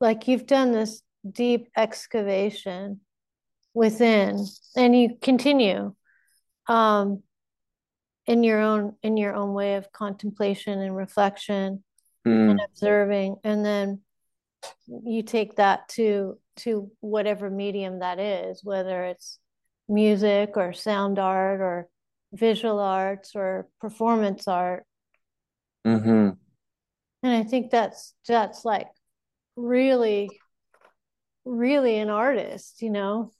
[0.00, 3.00] like you've done this deep excavation
[3.74, 4.46] within
[4.76, 5.94] and you continue
[6.68, 7.22] um
[8.26, 11.82] in your own in your own way of contemplation and reflection
[12.26, 12.50] mm.
[12.50, 14.00] and observing and then
[14.86, 19.38] you take that to to whatever medium that is whether it's
[19.88, 21.88] music or sound art or
[22.32, 24.84] visual arts or performance art
[25.86, 26.30] mm-hmm.
[27.22, 28.88] and i think that's that's like
[29.56, 30.28] really
[31.44, 33.30] really an artist you know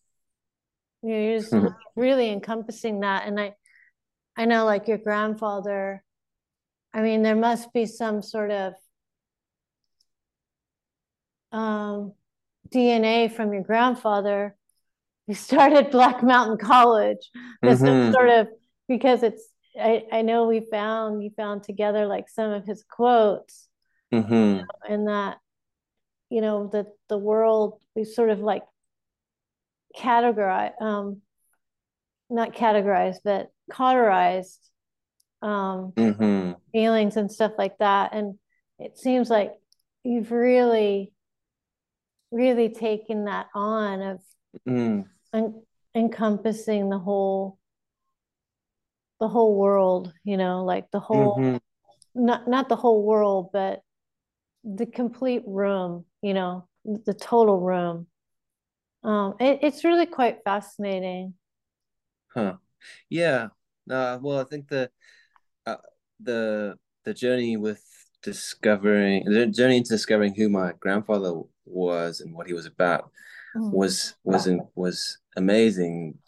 [1.07, 1.68] you're just mm-hmm.
[1.95, 3.27] really encompassing that.
[3.27, 3.55] And I,
[4.37, 6.03] I know like your grandfather,
[6.93, 8.74] I mean, there must be some sort of
[11.53, 12.12] um,
[12.72, 14.57] DNA from your grandfather
[15.26, 17.30] who started Black Mountain College.
[17.62, 18.12] This mm-hmm.
[18.12, 18.49] sort of
[18.88, 19.42] because it's
[19.78, 23.68] I, I know we found we found together like some of his quotes
[24.12, 24.32] mm-hmm.
[24.32, 25.38] you know, and that
[26.30, 28.62] you know that the world we sort of like
[29.97, 31.20] categorize um
[32.28, 34.59] not categorized but cauterized
[35.42, 36.53] um mm-hmm.
[36.72, 38.38] feelings and stuff like that and
[38.78, 39.53] it seems like
[40.05, 41.12] you've really
[42.37, 44.20] really taking that on of
[44.68, 45.05] mm.
[45.32, 45.62] en-
[45.95, 47.59] encompassing the whole
[49.18, 51.57] the whole world you know like the whole mm-hmm.
[52.14, 53.80] not not the whole world but
[54.62, 58.07] the complete room you know the total room
[59.03, 61.32] um it, it's really quite fascinating
[62.34, 62.57] huh
[63.09, 63.49] yeah
[63.91, 64.91] uh, well i think the
[65.64, 65.76] uh,
[66.20, 67.82] the the journey with
[68.22, 71.32] discovering the journey into discovering who my grandfather
[71.67, 73.11] was and what he was about
[73.57, 73.73] mm.
[73.73, 76.19] was was in, was amazing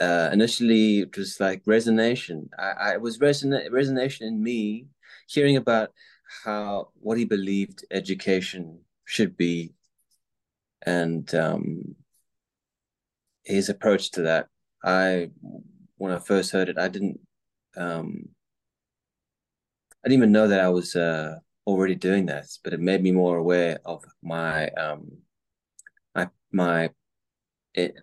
[0.00, 2.48] uh, initially it was like resonation.
[2.58, 4.86] I, I was reson- resonation in me
[5.26, 5.92] hearing about
[6.44, 9.74] how what he believed education should be
[10.82, 11.96] and um,
[13.44, 14.46] his approach to that.
[14.84, 15.30] I
[15.96, 17.18] when I first heard it, I didn't
[17.76, 18.28] um,
[20.04, 21.36] I didn't even know that I was uh,
[21.68, 25.18] already doing this, but it made me more aware of my um,
[26.14, 26.90] my my
[27.74, 27.94] it,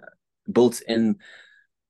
[0.49, 1.17] built-in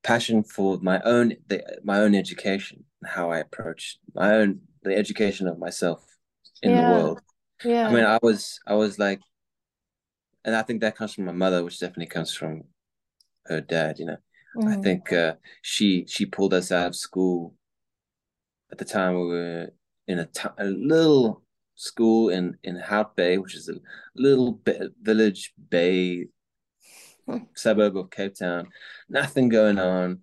[0.02, 5.48] passion for my own the, my own education how i approach my own the education
[5.48, 6.06] of myself
[6.62, 6.82] in yeah.
[6.82, 7.22] the world
[7.64, 9.20] yeah i mean i was i was like
[10.46, 12.64] and i think that comes from my mother which definitely comes from
[13.48, 14.18] her dad you know
[14.56, 14.68] mm-hmm.
[14.68, 17.56] i think uh, she she pulled us out of school
[18.72, 19.74] at the time we were
[20.08, 21.42] in a, t- a little
[21.76, 23.76] school in in Hout Bay, which is a
[24.16, 26.28] little bit village bay
[27.56, 28.68] suburb of Cape Town,
[29.10, 30.22] nothing going on.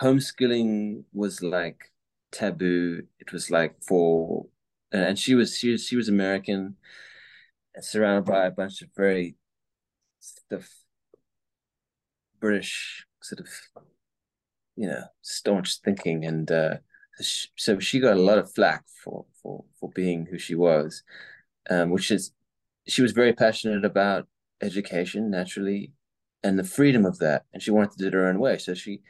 [0.00, 1.92] Homeschooling was like
[2.32, 3.02] taboo.
[3.18, 4.46] It was like for,
[4.92, 6.76] and she was she was she was American,
[7.80, 9.36] surrounded by a bunch of very
[10.20, 10.68] stuff
[12.40, 13.48] British sort of,
[14.76, 16.76] you know, staunch thinking, and uh,
[17.20, 21.04] so she got a lot of flack for for for being who she was,
[21.70, 22.32] um, which is
[22.88, 24.26] she was very passionate about
[24.60, 25.92] education naturally
[26.42, 27.44] and the freedom of that.
[27.52, 28.58] And she wanted to do it her own way.
[28.58, 29.02] So she,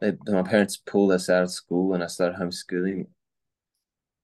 [0.00, 3.06] they, my parents pulled us out of school, and I started homeschooling.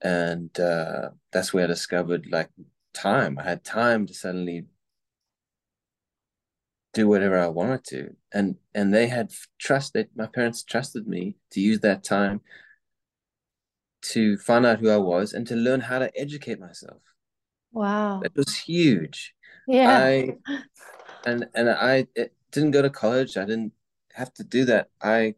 [0.02, 2.50] And uh, that's where I discovered like
[2.92, 3.38] time.
[3.38, 4.66] I had time to suddenly
[6.92, 9.94] do whatever I wanted to, and and they had trust.
[9.94, 12.42] That my parents trusted me to use that time
[14.12, 17.02] to find out who I was and to learn how to educate myself.
[17.72, 19.34] Wow, It was huge.
[19.66, 20.38] Yeah, I,
[21.26, 22.06] and and I
[22.52, 23.36] didn't go to college.
[23.36, 23.72] I didn't
[24.14, 24.90] have to do that.
[25.02, 25.34] I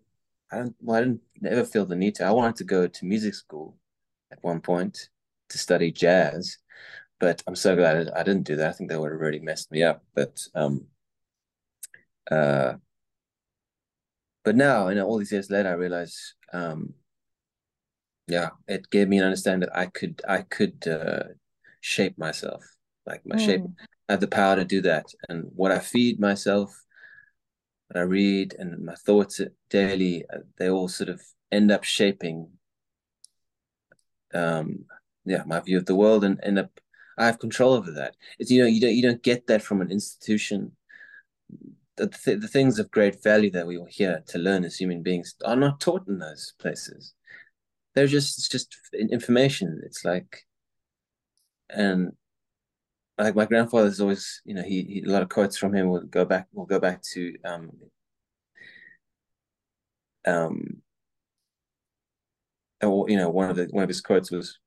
[0.53, 2.27] I don't well, I didn't never feel the need to.
[2.27, 3.79] I wanted to go to music school
[4.33, 5.11] at one point
[5.51, 6.59] to study jazz,
[7.21, 8.71] but I'm so glad I didn't do that.
[8.71, 10.05] I think that would have really messed me up.
[10.15, 10.89] But um
[12.31, 12.77] uh
[14.45, 16.95] but now, you know, all these years later, I realize um
[18.27, 21.25] yeah, it gave me an understanding that I could I could uh
[21.81, 22.65] shape myself.
[23.07, 23.45] Like my mm.
[23.45, 23.63] shape
[24.09, 25.07] I have the power to do that.
[25.29, 26.85] And what I feed myself
[27.91, 31.21] that I read and my thoughts daily, uh, they all sort of
[31.51, 32.49] end up shaping,
[34.35, 34.85] um,
[35.25, 36.71] yeah, my view of the world, and end up.
[37.19, 38.15] I have control over that.
[38.39, 40.73] It's you know you don't you don't get that from an institution.
[41.97, 45.03] The, th- the things of great value that we are here to learn as human
[45.03, 47.15] beings are not taught in those places.
[47.97, 49.81] They're just it's just information.
[49.85, 50.45] It's like,
[51.71, 52.13] and
[53.19, 56.03] like my grandfather's always, you know, he, he a lot of quotes from him will
[56.03, 57.71] go back will go back to um
[60.27, 60.83] um
[62.83, 64.59] you know one of the one of his quotes was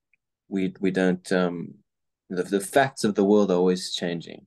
[0.48, 1.76] we we don't um
[2.30, 4.46] the, the facts of the world are always changing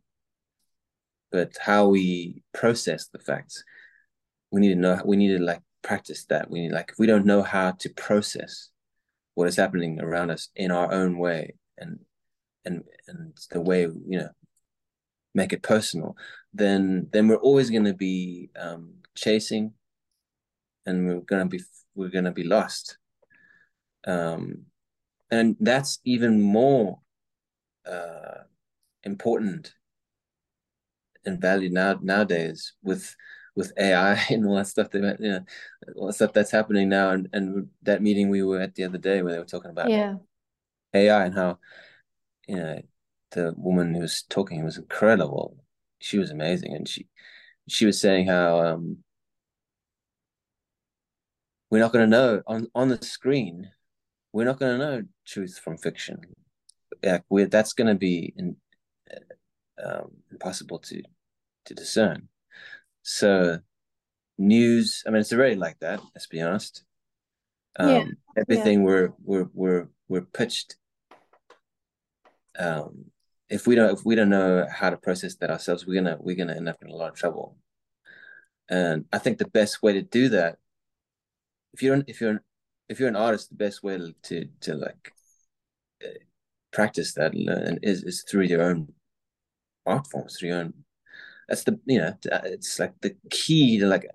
[1.31, 3.63] but how we process the facts
[4.51, 7.07] we need to know we need to like practice that we need like if we
[7.07, 8.72] don't know how to process
[9.35, 11.99] what is happening around us in our own way and
[12.65, 14.29] and and the way you know
[15.35, 16.17] make it personal,
[16.53, 19.73] then then we're always going to be um, chasing,
[20.87, 21.61] and we're gonna be
[21.95, 22.99] we're gonna be lost.
[24.07, 24.67] Um,
[25.31, 26.99] and that's even more
[27.87, 28.43] uh,
[29.05, 29.73] important
[31.25, 33.15] and valued now nowadays with
[33.55, 35.45] with AI and all that stuff that you know
[35.97, 37.11] all the stuff that's happening now.
[37.11, 39.91] And, and that meeting we were at the other day where they were talking about
[39.91, 40.17] yeah.
[40.95, 41.59] AI and how
[42.47, 42.83] you know
[43.33, 45.57] the woman who was talking was incredible.
[46.01, 46.75] She was amazing.
[46.75, 47.09] And she
[47.69, 48.99] she was saying how um
[51.71, 53.71] we're not going to know on on the screen
[54.33, 56.21] we're not going to know truth from fiction.
[57.03, 58.57] Like we're that's going to be in,
[59.83, 61.03] um, impossible to
[61.67, 62.29] to discern
[63.03, 63.59] so
[64.39, 66.85] news i mean it's already like that let's be honest.
[67.79, 68.05] Um yeah
[68.37, 68.87] everything yeah.
[68.87, 70.77] we're we're we're we're pitched
[72.59, 73.07] um
[73.49, 76.37] if we don't if we don't know how to process that ourselves we're gonna we're
[76.37, 77.57] gonna end up in a lot of trouble.
[78.69, 80.59] And i think the best way to do that
[81.75, 82.43] if you're if you're
[82.89, 85.13] if you're an artist the best way to to, to like
[86.05, 86.09] uh,
[86.73, 88.93] practice that and learn is is through your own
[89.87, 90.75] art forms through your own
[91.53, 94.09] that's the you know it's like the key to like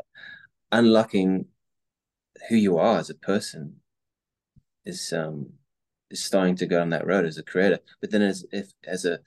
[0.72, 1.46] unlocking
[2.50, 3.76] who you are as a person
[4.88, 5.48] is um
[6.10, 7.78] is starting to go on that road as a creator.
[8.02, 9.20] But then as if as a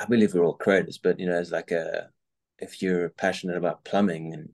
[0.00, 2.08] i believe we're all creators but you know as like a
[2.58, 4.48] if you're passionate about plumbing and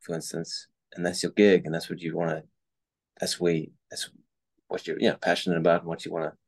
[0.00, 2.42] for instance and that's your gig and that's what you want to
[3.20, 4.08] that's where that's
[4.68, 6.38] what you're you know passionate about and what you want to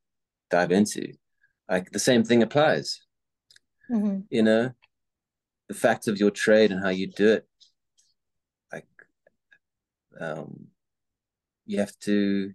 [0.48, 1.12] dive into
[1.68, 3.05] like the same thing applies
[3.90, 4.20] mm-hmm.
[4.30, 4.72] you know
[5.68, 7.46] the facts of your trade and how you do it
[8.72, 8.86] like
[10.20, 10.66] um
[11.66, 12.52] you have to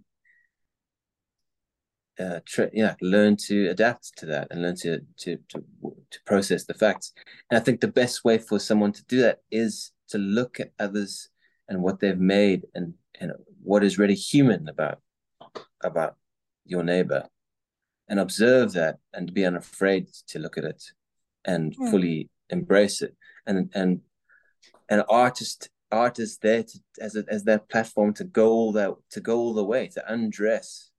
[2.18, 5.64] uh tra- yeah learn to adapt to that and learn to, to to
[6.10, 7.12] to process the facts
[7.50, 10.72] and i think the best way for someone to do that is to look at
[10.78, 11.28] others
[11.68, 15.00] and what they've made and and what is really human about
[15.82, 16.16] about
[16.64, 17.24] your neighbor
[18.08, 20.82] and observe that and be unafraid to look at it
[21.44, 21.90] and Mm.
[21.90, 23.16] fully embrace it
[23.46, 24.00] and and
[24.88, 28.94] an artist art is there to, as a, as that platform to go all that
[29.10, 30.90] to go all the way to undress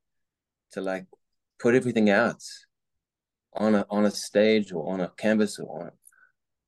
[0.71, 1.05] to like
[1.59, 2.43] put everything out
[3.53, 5.91] on a on a stage or on a canvas or on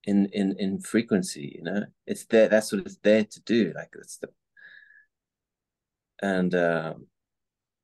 [0.06, 3.90] in in in frequency you know it's there that's what it's there to do like
[3.96, 4.30] it's the
[6.22, 7.08] and um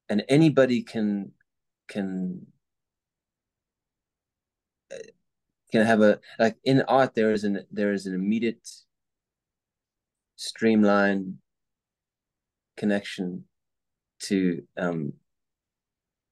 [0.09, 1.31] and anybody can
[1.87, 2.45] can
[5.71, 8.67] can have a like in art there is an there is an immediate
[10.35, 11.37] streamline
[12.77, 13.45] connection
[14.19, 15.13] to um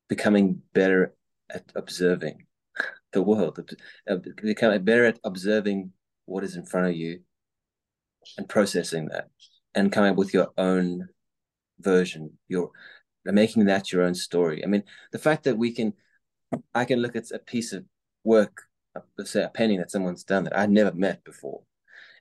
[0.08, 1.14] becoming better
[1.50, 2.46] at observing
[3.14, 3.60] the world
[4.10, 5.92] uh, become better at observing
[6.26, 7.20] what is in front of you
[8.38, 9.30] and processing that
[9.76, 11.08] and coming up with your own
[11.80, 12.72] version your
[13.26, 14.64] making that your own story.
[14.64, 15.94] I mean the fact that we can
[16.74, 17.86] i can look at a piece of
[18.24, 18.64] work
[19.18, 21.62] let's say a painting that someone's done that i'd never met before.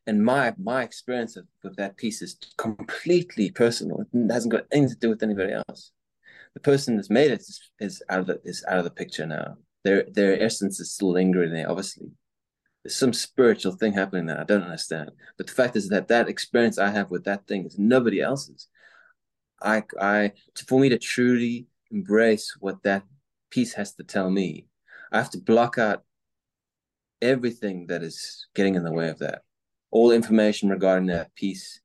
[0.08, 4.00] And my my experience of, with that piece is completely personal.
[4.00, 5.92] It hasn't got anything to do with anybody else.
[6.54, 9.26] The person that's made it is, is out of the is out of the picture
[9.26, 9.58] now.
[9.84, 12.08] Their their essence is still lingering there obviously.
[12.82, 15.10] There's some spiritual thing happening there i don't understand.
[15.36, 18.66] But the fact is that that experience i have with that thing is nobody else's.
[19.60, 20.32] I i
[20.66, 23.02] for me to truly embrace what that
[23.50, 24.66] piece has to tell me
[25.12, 26.04] i have to block out
[27.20, 29.42] everything that is getting in the way of that.
[29.90, 31.80] All information regarding that piece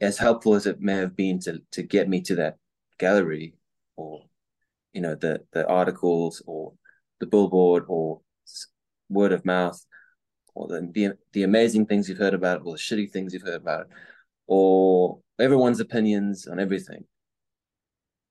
[0.00, 2.56] as helpful as it may have been to to get me to that
[2.98, 3.54] gallery
[3.96, 4.24] or
[4.92, 6.72] you know the the articles or
[7.20, 8.20] the billboard or
[9.08, 9.80] word of mouth
[10.54, 13.42] or the, the the amazing things you've heard about it or the shitty things you've
[13.42, 13.86] heard about it
[14.48, 17.04] or everyone's opinions on everything.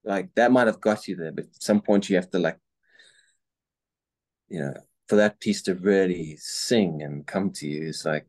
[0.04, 2.58] Like that might have got you there but at some point you have to like
[4.48, 4.74] you know
[5.08, 8.28] for that piece to really sing and come to you is like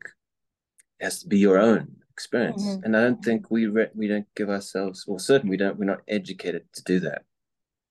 [0.99, 2.63] it has to be your own experience.
[2.63, 2.83] Mhm.
[2.83, 5.85] and i don't think we re- we don't give ourselves well certainly we don't we're
[5.93, 7.23] not educated to do that.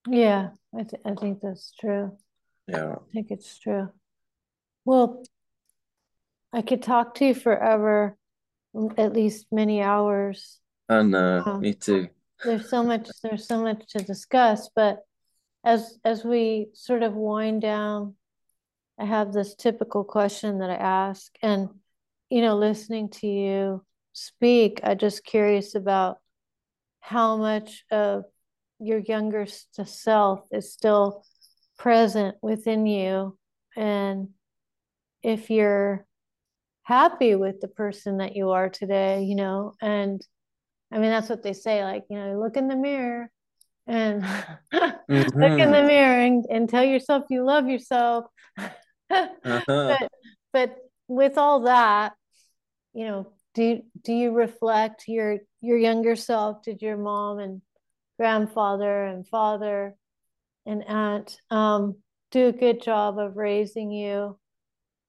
[0.09, 2.17] Yeah I, th- I think that's true.
[2.67, 2.95] Yeah.
[2.95, 3.89] I think it's true.
[4.85, 5.23] Well
[6.53, 8.17] I could talk to you forever
[8.97, 10.59] at least many hours.
[10.89, 12.09] And uh Um, me too.
[12.45, 14.95] there's so much there's so much to discuss but
[15.65, 18.15] as as we sort of wind down
[19.03, 21.69] I have this typical question that I ask and
[22.31, 26.19] you know listening to you speak I'm just curious about
[27.01, 28.23] how much of
[28.79, 31.25] your younger self is still
[31.77, 33.37] present within you
[33.77, 34.29] and
[35.25, 36.07] if you're
[36.85, 40.25] happy with the person that you are today you know and
[40.93, 43.29] I mean that's what they say like you know look in the mirror
[43.89, 44.23] and
[44.73, 45.73] look in Mhm.
[45.73, 48.27] the mirror and, and tell yourself you love yourself
[49.13, 49.97] Uh-huh.
[50.01, 50.11] but
[50.53, 50.77] but
[51.09, 52.15] with all that
[52.95, 56.63] you know, do do you reflect your your younger self?
[56.63, 57.63] Did your mom and
[58.19, 59.95] grandfather and father
[60.67, 61.97] and aunt um,
[62.31, 64.39] do a good job of raising you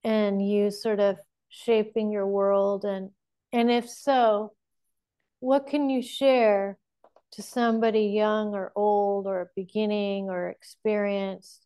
[0.03, 1.17] and you sort of
[1.49, 3.11] shaping your world and
[3.51, 4.53] and if so
[5.39, 6.77] what can you share
[7.31, 11.62] to somebody young or old or beginning or experienced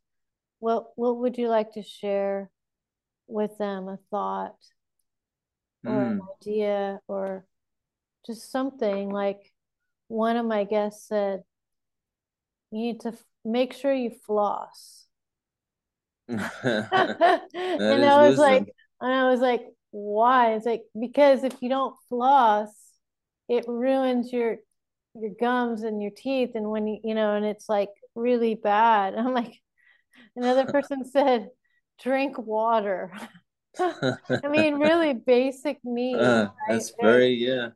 [0.60, 2.50] what what would you like to share
[3.28, 4.56] with them a thought
[5.86, 6.12] or mm.
[6.12, 7.46] an idea or
[8.26, 9.54] just something like
[10.08, 11.44] one of my guests said
[12.72, 15.06] you need to f- make sure you floss
[16.28, 17.42] and I
[18.18, 18.46] was wisdom.
[18.46, 18.68] like
[19.02, 22.70] and I was like why it's like because if you don't floss
[23.50, 24.58] it ruins your
[25.16, 29.16] your gums and your teeth and when you you know and it's like really bad
[29.18, 29.60] i'm like
[30.38, 31.50] another person said
[32.02, 33.12] drink water.
[33.80, 37.06] I mean really basic needs uh, that's right?
[37.06, 37.70] very yeah.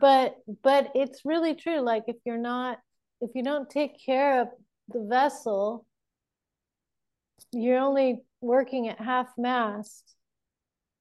[0.00, 2.78] But but it's really true like if you're not
[3.20, 4.48] if you don't take care of
[4.88, 5.86] the vessel
[7.52, 10.14] you're only working at half mast.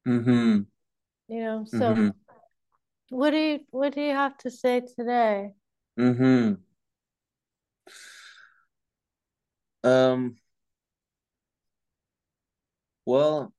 [0.08, 0.62] Mm-hmm.
[1.30, 2.08] You know so mm-hmm.
[3.10, 5.52] what do you what do you have to say today?
[6.00, 6.54] Mm-hmm.
[9.84, 10.36] Um
[13.06, 13.54] well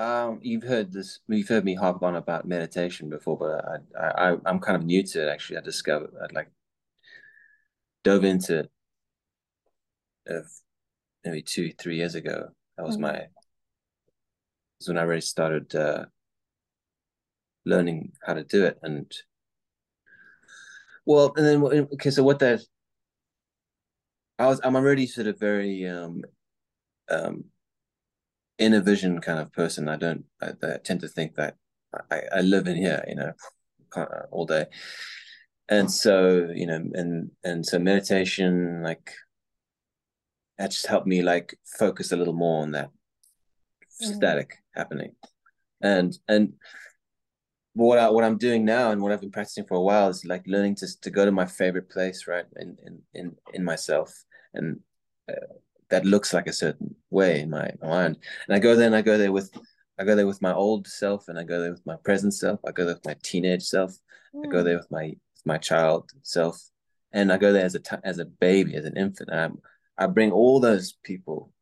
[0.00, 1.20] um, you've heard this.
[1.28, 3.62] You've heard me harp on about meditation before, but
[4.00, 5.30] I, I, I'm kind of new to it.
[5.30, 6.50] Actually, I discovered, I like
[8.02, 8.70] dove into it,
[10.30, 10.40] uh,
[11.22, 12.48] maybe two, three years ago.
[12.78, 13.02] That was mm-hmm.
[13.02, 13.26] my.
[14.78, 16.06] Was when I really started uh,
[17.66, 19.12] learning how to do it, and
[21.04, 22.10] well, and then okay.
[22.10, 22.62] So what that,
[24.38, 24.62] I was.
[24.64, 26.22] I'm already sort of very um,
[27.10, 27.44] um,
[28.60, 29.88] inner vision kind of person.
[29.88, 30.24] I don't.
[30.40, 31.56] I, I tend to think that
[32.10, 33.32] I, I live in here, you know,
[34.30, 34.66] all day,
[35.68, 39.10] and so you know, and and so meditation, like,
[40.58, 44.14] that just helped me like focus a little more on that mm-hmm.
[44.14, 45.16] static happening,
[45.80, 46.52] and and
[47.72, 50.24] what I, what I'm doing now and what I've been practicing for a while is
[50.24, 54.12] like learning to to go to my favorite place, right, in in in in myself,
[54.54, 54.80] and
[55.28, 55.54] uh,
[55.90, 58.18] that looks like a certain way in my, my mind.
[58.48, 59.50] And I go there and I go there with
[59.98, 62.60] I go there with my old self and I go there with my present self.
[62.66, 63.92] I go there with my teenage self.
[64.34, 64.46] Mm.
[64.46, 64.80] I go there hmm.
[64.80, 66.58] with my with my child self.
[67.12, 69.30] And I go there as a as a baby, as an infant.
[69.32, 69.50] I,
[69.98, 71.52] I bring all those people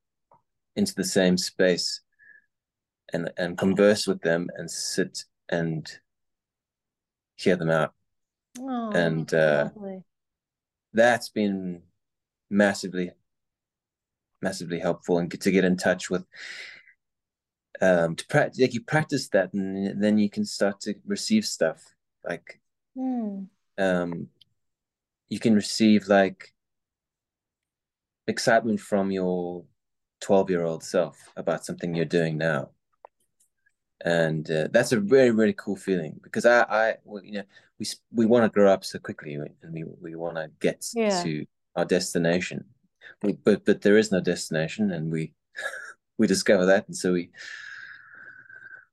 [0.77, 2.01] into the same space
[3.13, 5.91] and and converse with them and sit and
[7.37, 7.95] hear them out.
[8.61, 9.71] Oh, and uh,
[10.93, 11.83] that's been
[12.51, 13.13] massively
[14.43, 16.25] massively helpful and to get in touch with
[17.81, 21.83] um to practice like you practice that and then you can start to receive stuff
[22.29, 22.61] like
[22.97, 23.47] mm.
[23.79, 24.29] um
[25.29, 26.53] you can receive like
[28.27, 29.65] excitement from your
[30.21, 32.71] 12 year old self about something you're doing now
[34.05, 37.43] and uh, that's a very really cool feeling because i i you know
[37.79, 41.23] we we want to grow up so quickly and we we want to get yeah.
[41.23, 41.45] to
[41.77, 42.65] our destination
[43.21, 45.33] but but there is no destination, and we
[46.19, 47.31] we discover that, and so we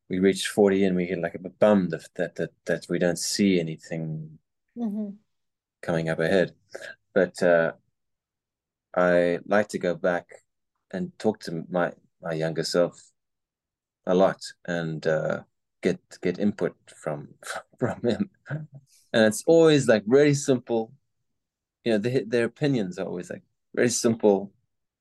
[0.09, 3.19] we reach forty, and we get like a bit bummed that that that we don't
[3.19, 4.37] see anything
[4.77, 5.09] mm-hmm.
[5.81, 6.53] coming up ahead.
[7.13, 7.73] But uh,
[8.95, 10.27] I like to go back
[10.91, 13.11] and talk to my my younger self
[14.05, 15.41] a lot and uh,
[15.81, 17.29] get get input from
[17.79, 18.29] from him.
[18.49, 20.91] And it's always like very simple.
[21.83, 23.43] You know, the, their opinions are always like
[23.75, 24.51] very simple,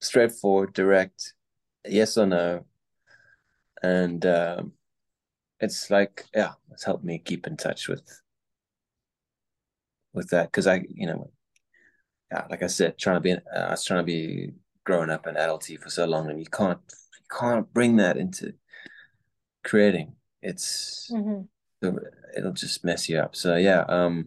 [0.00, 1.34] straightforward, direct,
[1.86, 2.64] yes or no.
[3.82, 4.72] And um,
[5.60, 8.02] it's like, yeah, it's helped me keep in touch with
[10.12, 11.30] with that because I, you know,
[12.30, 14.52] yeah, like I said, trying to be, uh, I was trying to be
[14.84, 18.54] growing up in adulty for so long, and you can't, you can't bring that into
[19.64, 20.14] creating.
[20.40, 21.96] It's mm-hmm.
[22.36, 23.34] it'll just mess you up.
[23.34, 24.26] So yeah, um,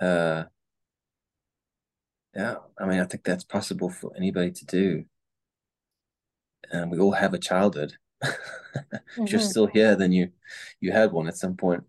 [0.00, 0.44] uh,
[2.34, 5.04] yeah, I mean, I think that's possible for anybody to do.
[6.70, 7.94] And we all have a childhood.
[8.22, 8.32] mm-hmm.
[9.24, 9.48] if you're mm-hmm.
[9.48, 10.30] still here, then you
[10.80, 11.84] you had one at some point.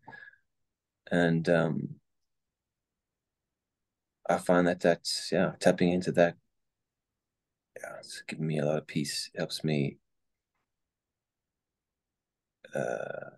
[1.12, 1.96] And um,
[4.30, 6.36] I find that that's yeah, tapping into that.
[7.82, 9.30] Yeah, it's giving me a lot of peace.
[9.34, 9.98] It helps me.
[12.76, 13.32] Uh,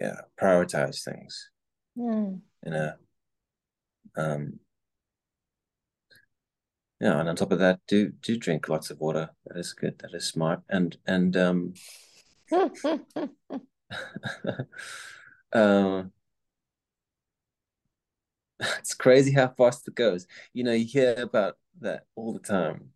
[0.00, 1.50] yeah, prioritize things
[1.96, 2.40] mm.
[2.64, 2.96] in a
[4.18, 4.58] um,
[7.00, 9.30] yeah, and on top of that, do do drink lots of water.
[9.46, 9.98] That is good.
[10.00, 10.62] That is smart.
[10.68, 11.74] And and um,
[15.52, 16.12] um,
[18.78, 20.26] it's crazy how fast it goes.
[20.52, 22.90] You know, you hear about that all the time.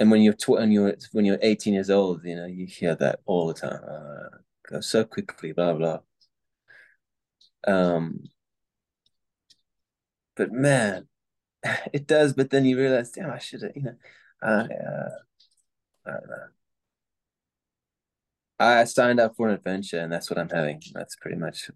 [0.00, 3.20] And when you're tw- you're when you're 18 years old, you know, you hear that
[3.24, 3.80] all the time.
[3.88, 6.00] Uh, goes so quickly, blah blah.
[7.66, 8.24] Um,
[10.38, 11.06] but man,
[11.92, 12.32] it does.
[12.32, 13.96] But then you realize, damn, I should have, you know,
[14.42, 14.66] uh,
[16.06, 16.46] I don't know.
[18.60, 20.80] I signed up for an adventure, and that's what I'm having.
[20.94, 21.70] That's pretty much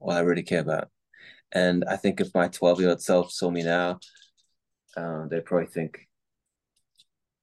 [0.00, 0.88] all I really care about.
[1.52, 4.00] And I think if my 12 year old self saw me now,
[4.96, 6.08] um, they'd probably think,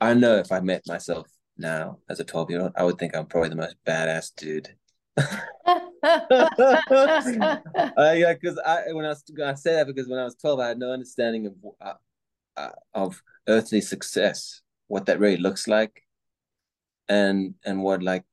[0.01, 1.27] I know if I met myself
[1.57, 4.75] now as a 12 year old, I would think I'm probably the most badass dude.
[5.17, 5.27] Uh,
[8.15, 10.67] yeah, because I when I was I say that because when I was 12, I
[10.69, 11.93] had no understanding of uh,
[12.57, 16.03] uh, of earthly success, what that really looks like,
[17.09, 18.23] and and what like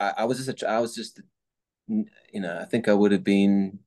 [0.00, 1.20] I, I was just a, I was just
[1.88, 3.78] you know I think I would have been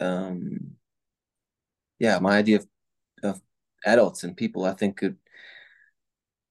[0.00, 0.76] um
[1.98, 2.66] yeah my idea of
[3.22, 3.40] of
[3.84, 5.16] adults and people I think could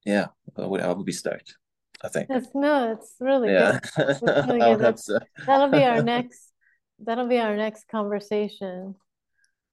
[0.04, 1.56] yeah I would I would be stoked
[2.02, 4.08] I think That's no, it's really yeah good.
[4.10, 4.78] It's really good.
[4.78, 6.52] That's, so that'll be our next
[7.00, 8.94] that'll be our next conversation.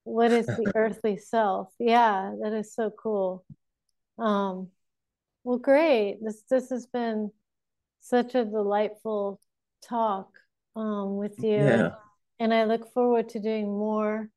[0.03, 1.69] What is the earthly self?
[1.79, 3.45] Yeah, that is so cool.
[4.17, 4.69] Um,
[5.43, 6.19] well, great.
[6.21, 7.31] This this has been
[7.99, 9.39] such a delightful
[9.87, 10.29] talk
[10.75, 11.91] um, with you, and, yeah
[12.39, 14.29] and I look forward to doing more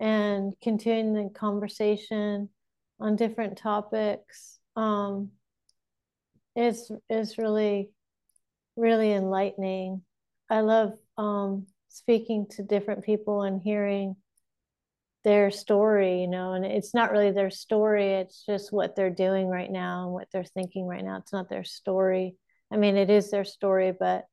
[0.00, 2.48] and continuing the conversation
[3.00, 4.58] on different topics.
[4.76, 5.30] Um,
[6.58, 7.90] it's it's really
[8.76, 10.02] really enlightening.
[10.50, 14.16] I love um, speaking to different people and hearing
[15.24, 19.48] their story, you know, and it's not really their story, it's just what they're doing
[19.48, 21.16] right now and what they're thinking right now.
[21.18, 22.36] It's not their story.
[22.72, 24.24] I mean, it is their story, but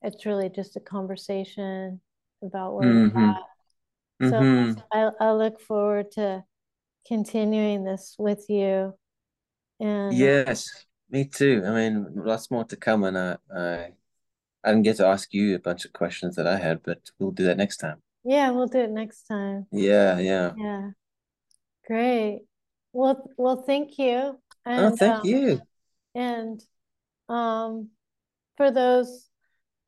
[0.00, 2.00] it's really just a conversation
[2.42, 3.18] about where mm-hmm.
[3.18, 4.30] they're at.
[4.30, 4.80] So mm-hmm.
[4.92, 6.44] I, I look forward to
[7.06, 8.94] continuing this with you.
[9.80, 13.92] And yes me too I mean lots more to come and I I
[14.64, 17.30] I didn't get to ask you a bunch of questions that I had but we'll
[17.30, 19.66] do that next time yeah, we'll do it next time.
[19.72, 20.90] yeah yeah Yeah,
[21.86, 22.42] great.
[22.92, 24.38] Well, well, thank you.
[24.66, 25.60] oh thank um, you
[26.14, 26.62] and
[27.28, 27.88] um,
[28.56, 29.28] for those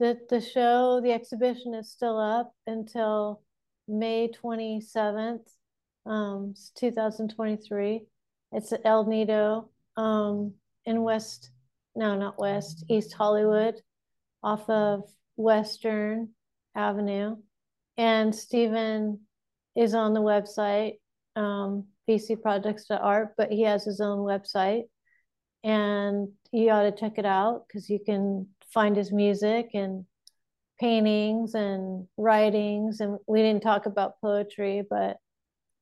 [0.01, 3.43] that the show, the exhibition is still up until
[3.87, 5.47] May 27th,
[6.07, 8.07] um, 2023.
[8.53, 10.55] It's at El Nido um,
[10.87, 11.51] in West,
[11.95, 13.77] no, not West, East Hollywood,
[14.43, 15.05] off of
[15.37, 16.31] Western
[16.75, 17.37] Avenue.
[17.97, 19.21] And Steven
[19.77, 20.95] is on the website,
[21.37, 24.85] um, vcprojects.art, but he has his own website.
[25.63, 30.05] And you ought to check it out because you can find his music and
[30.79, 33.01] paintings and writings.
[33.01, 35.17] And we didn't talk about poetry, but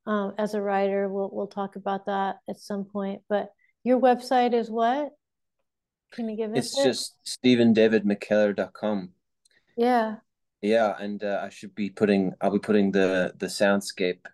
[0.06, 3.22] um, as a writer, we'll we'll talk about that at some point.
[3.28, 3.50] But
[3.84, 5.10] your website is what?
[6.12, 6.84] Can you give us it's it?
[6.84, 9.10] just stevendayvidmckellar.com
[9.76, 10.16] Yeah.
[10.60, 14.26] yeah and uh, I should be putting I'll be putting the the soundscape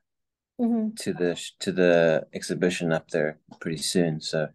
[0.58, 4.48] hmm to the to the exhibition up there pretty soon so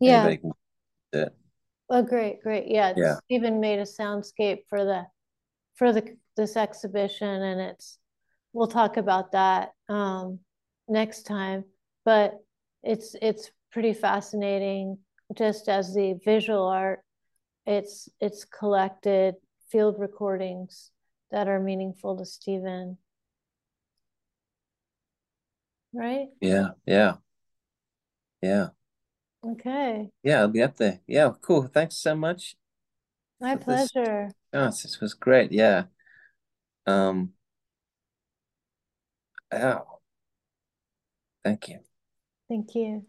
[0.00, 0.16] Yeah.
[0.16, 0.52] anybody can
[1.12, 1.34] do it
[1.88, 2.66] Oh, great, great.
[2.66, 5.06] Yeah, yeah even made a soundscape for the
[5.76, 7.98] for the this exhibition, and it's
[8.52, 10.40] we'll talk about that um,
[10.88, 11.64] next time.
[12.04, 12.34] But
[12.82, 14.96] it's it's pretty fascinating,
[15.36, 17.00] just as the visual art.
[17.66, 19.34] It's it's collected
[19.70, 20.92] field recordings
[21.30, 22.96] that are meaningful to Steven,
[25.92, 26.28] right?
[26.40, 27.16] yeah yeah.
[28.42, 28.68] Yeah.
[29.42, 31.00] Okay, yeah I'll be up there.
[31.06, 31.66] Yeah cool.
[31.66, 32.56] Thanks so much.
[33.40, 34.32] My for this pleasure.
[34.54, 35.52] chance this was great.
[35.52, 35.84] Yeah.
[36.86, 37.34] Um
[39.52, 39.80] yeah
[41.44, 41.80] thank you.
[42.48, 43.06] Thank you.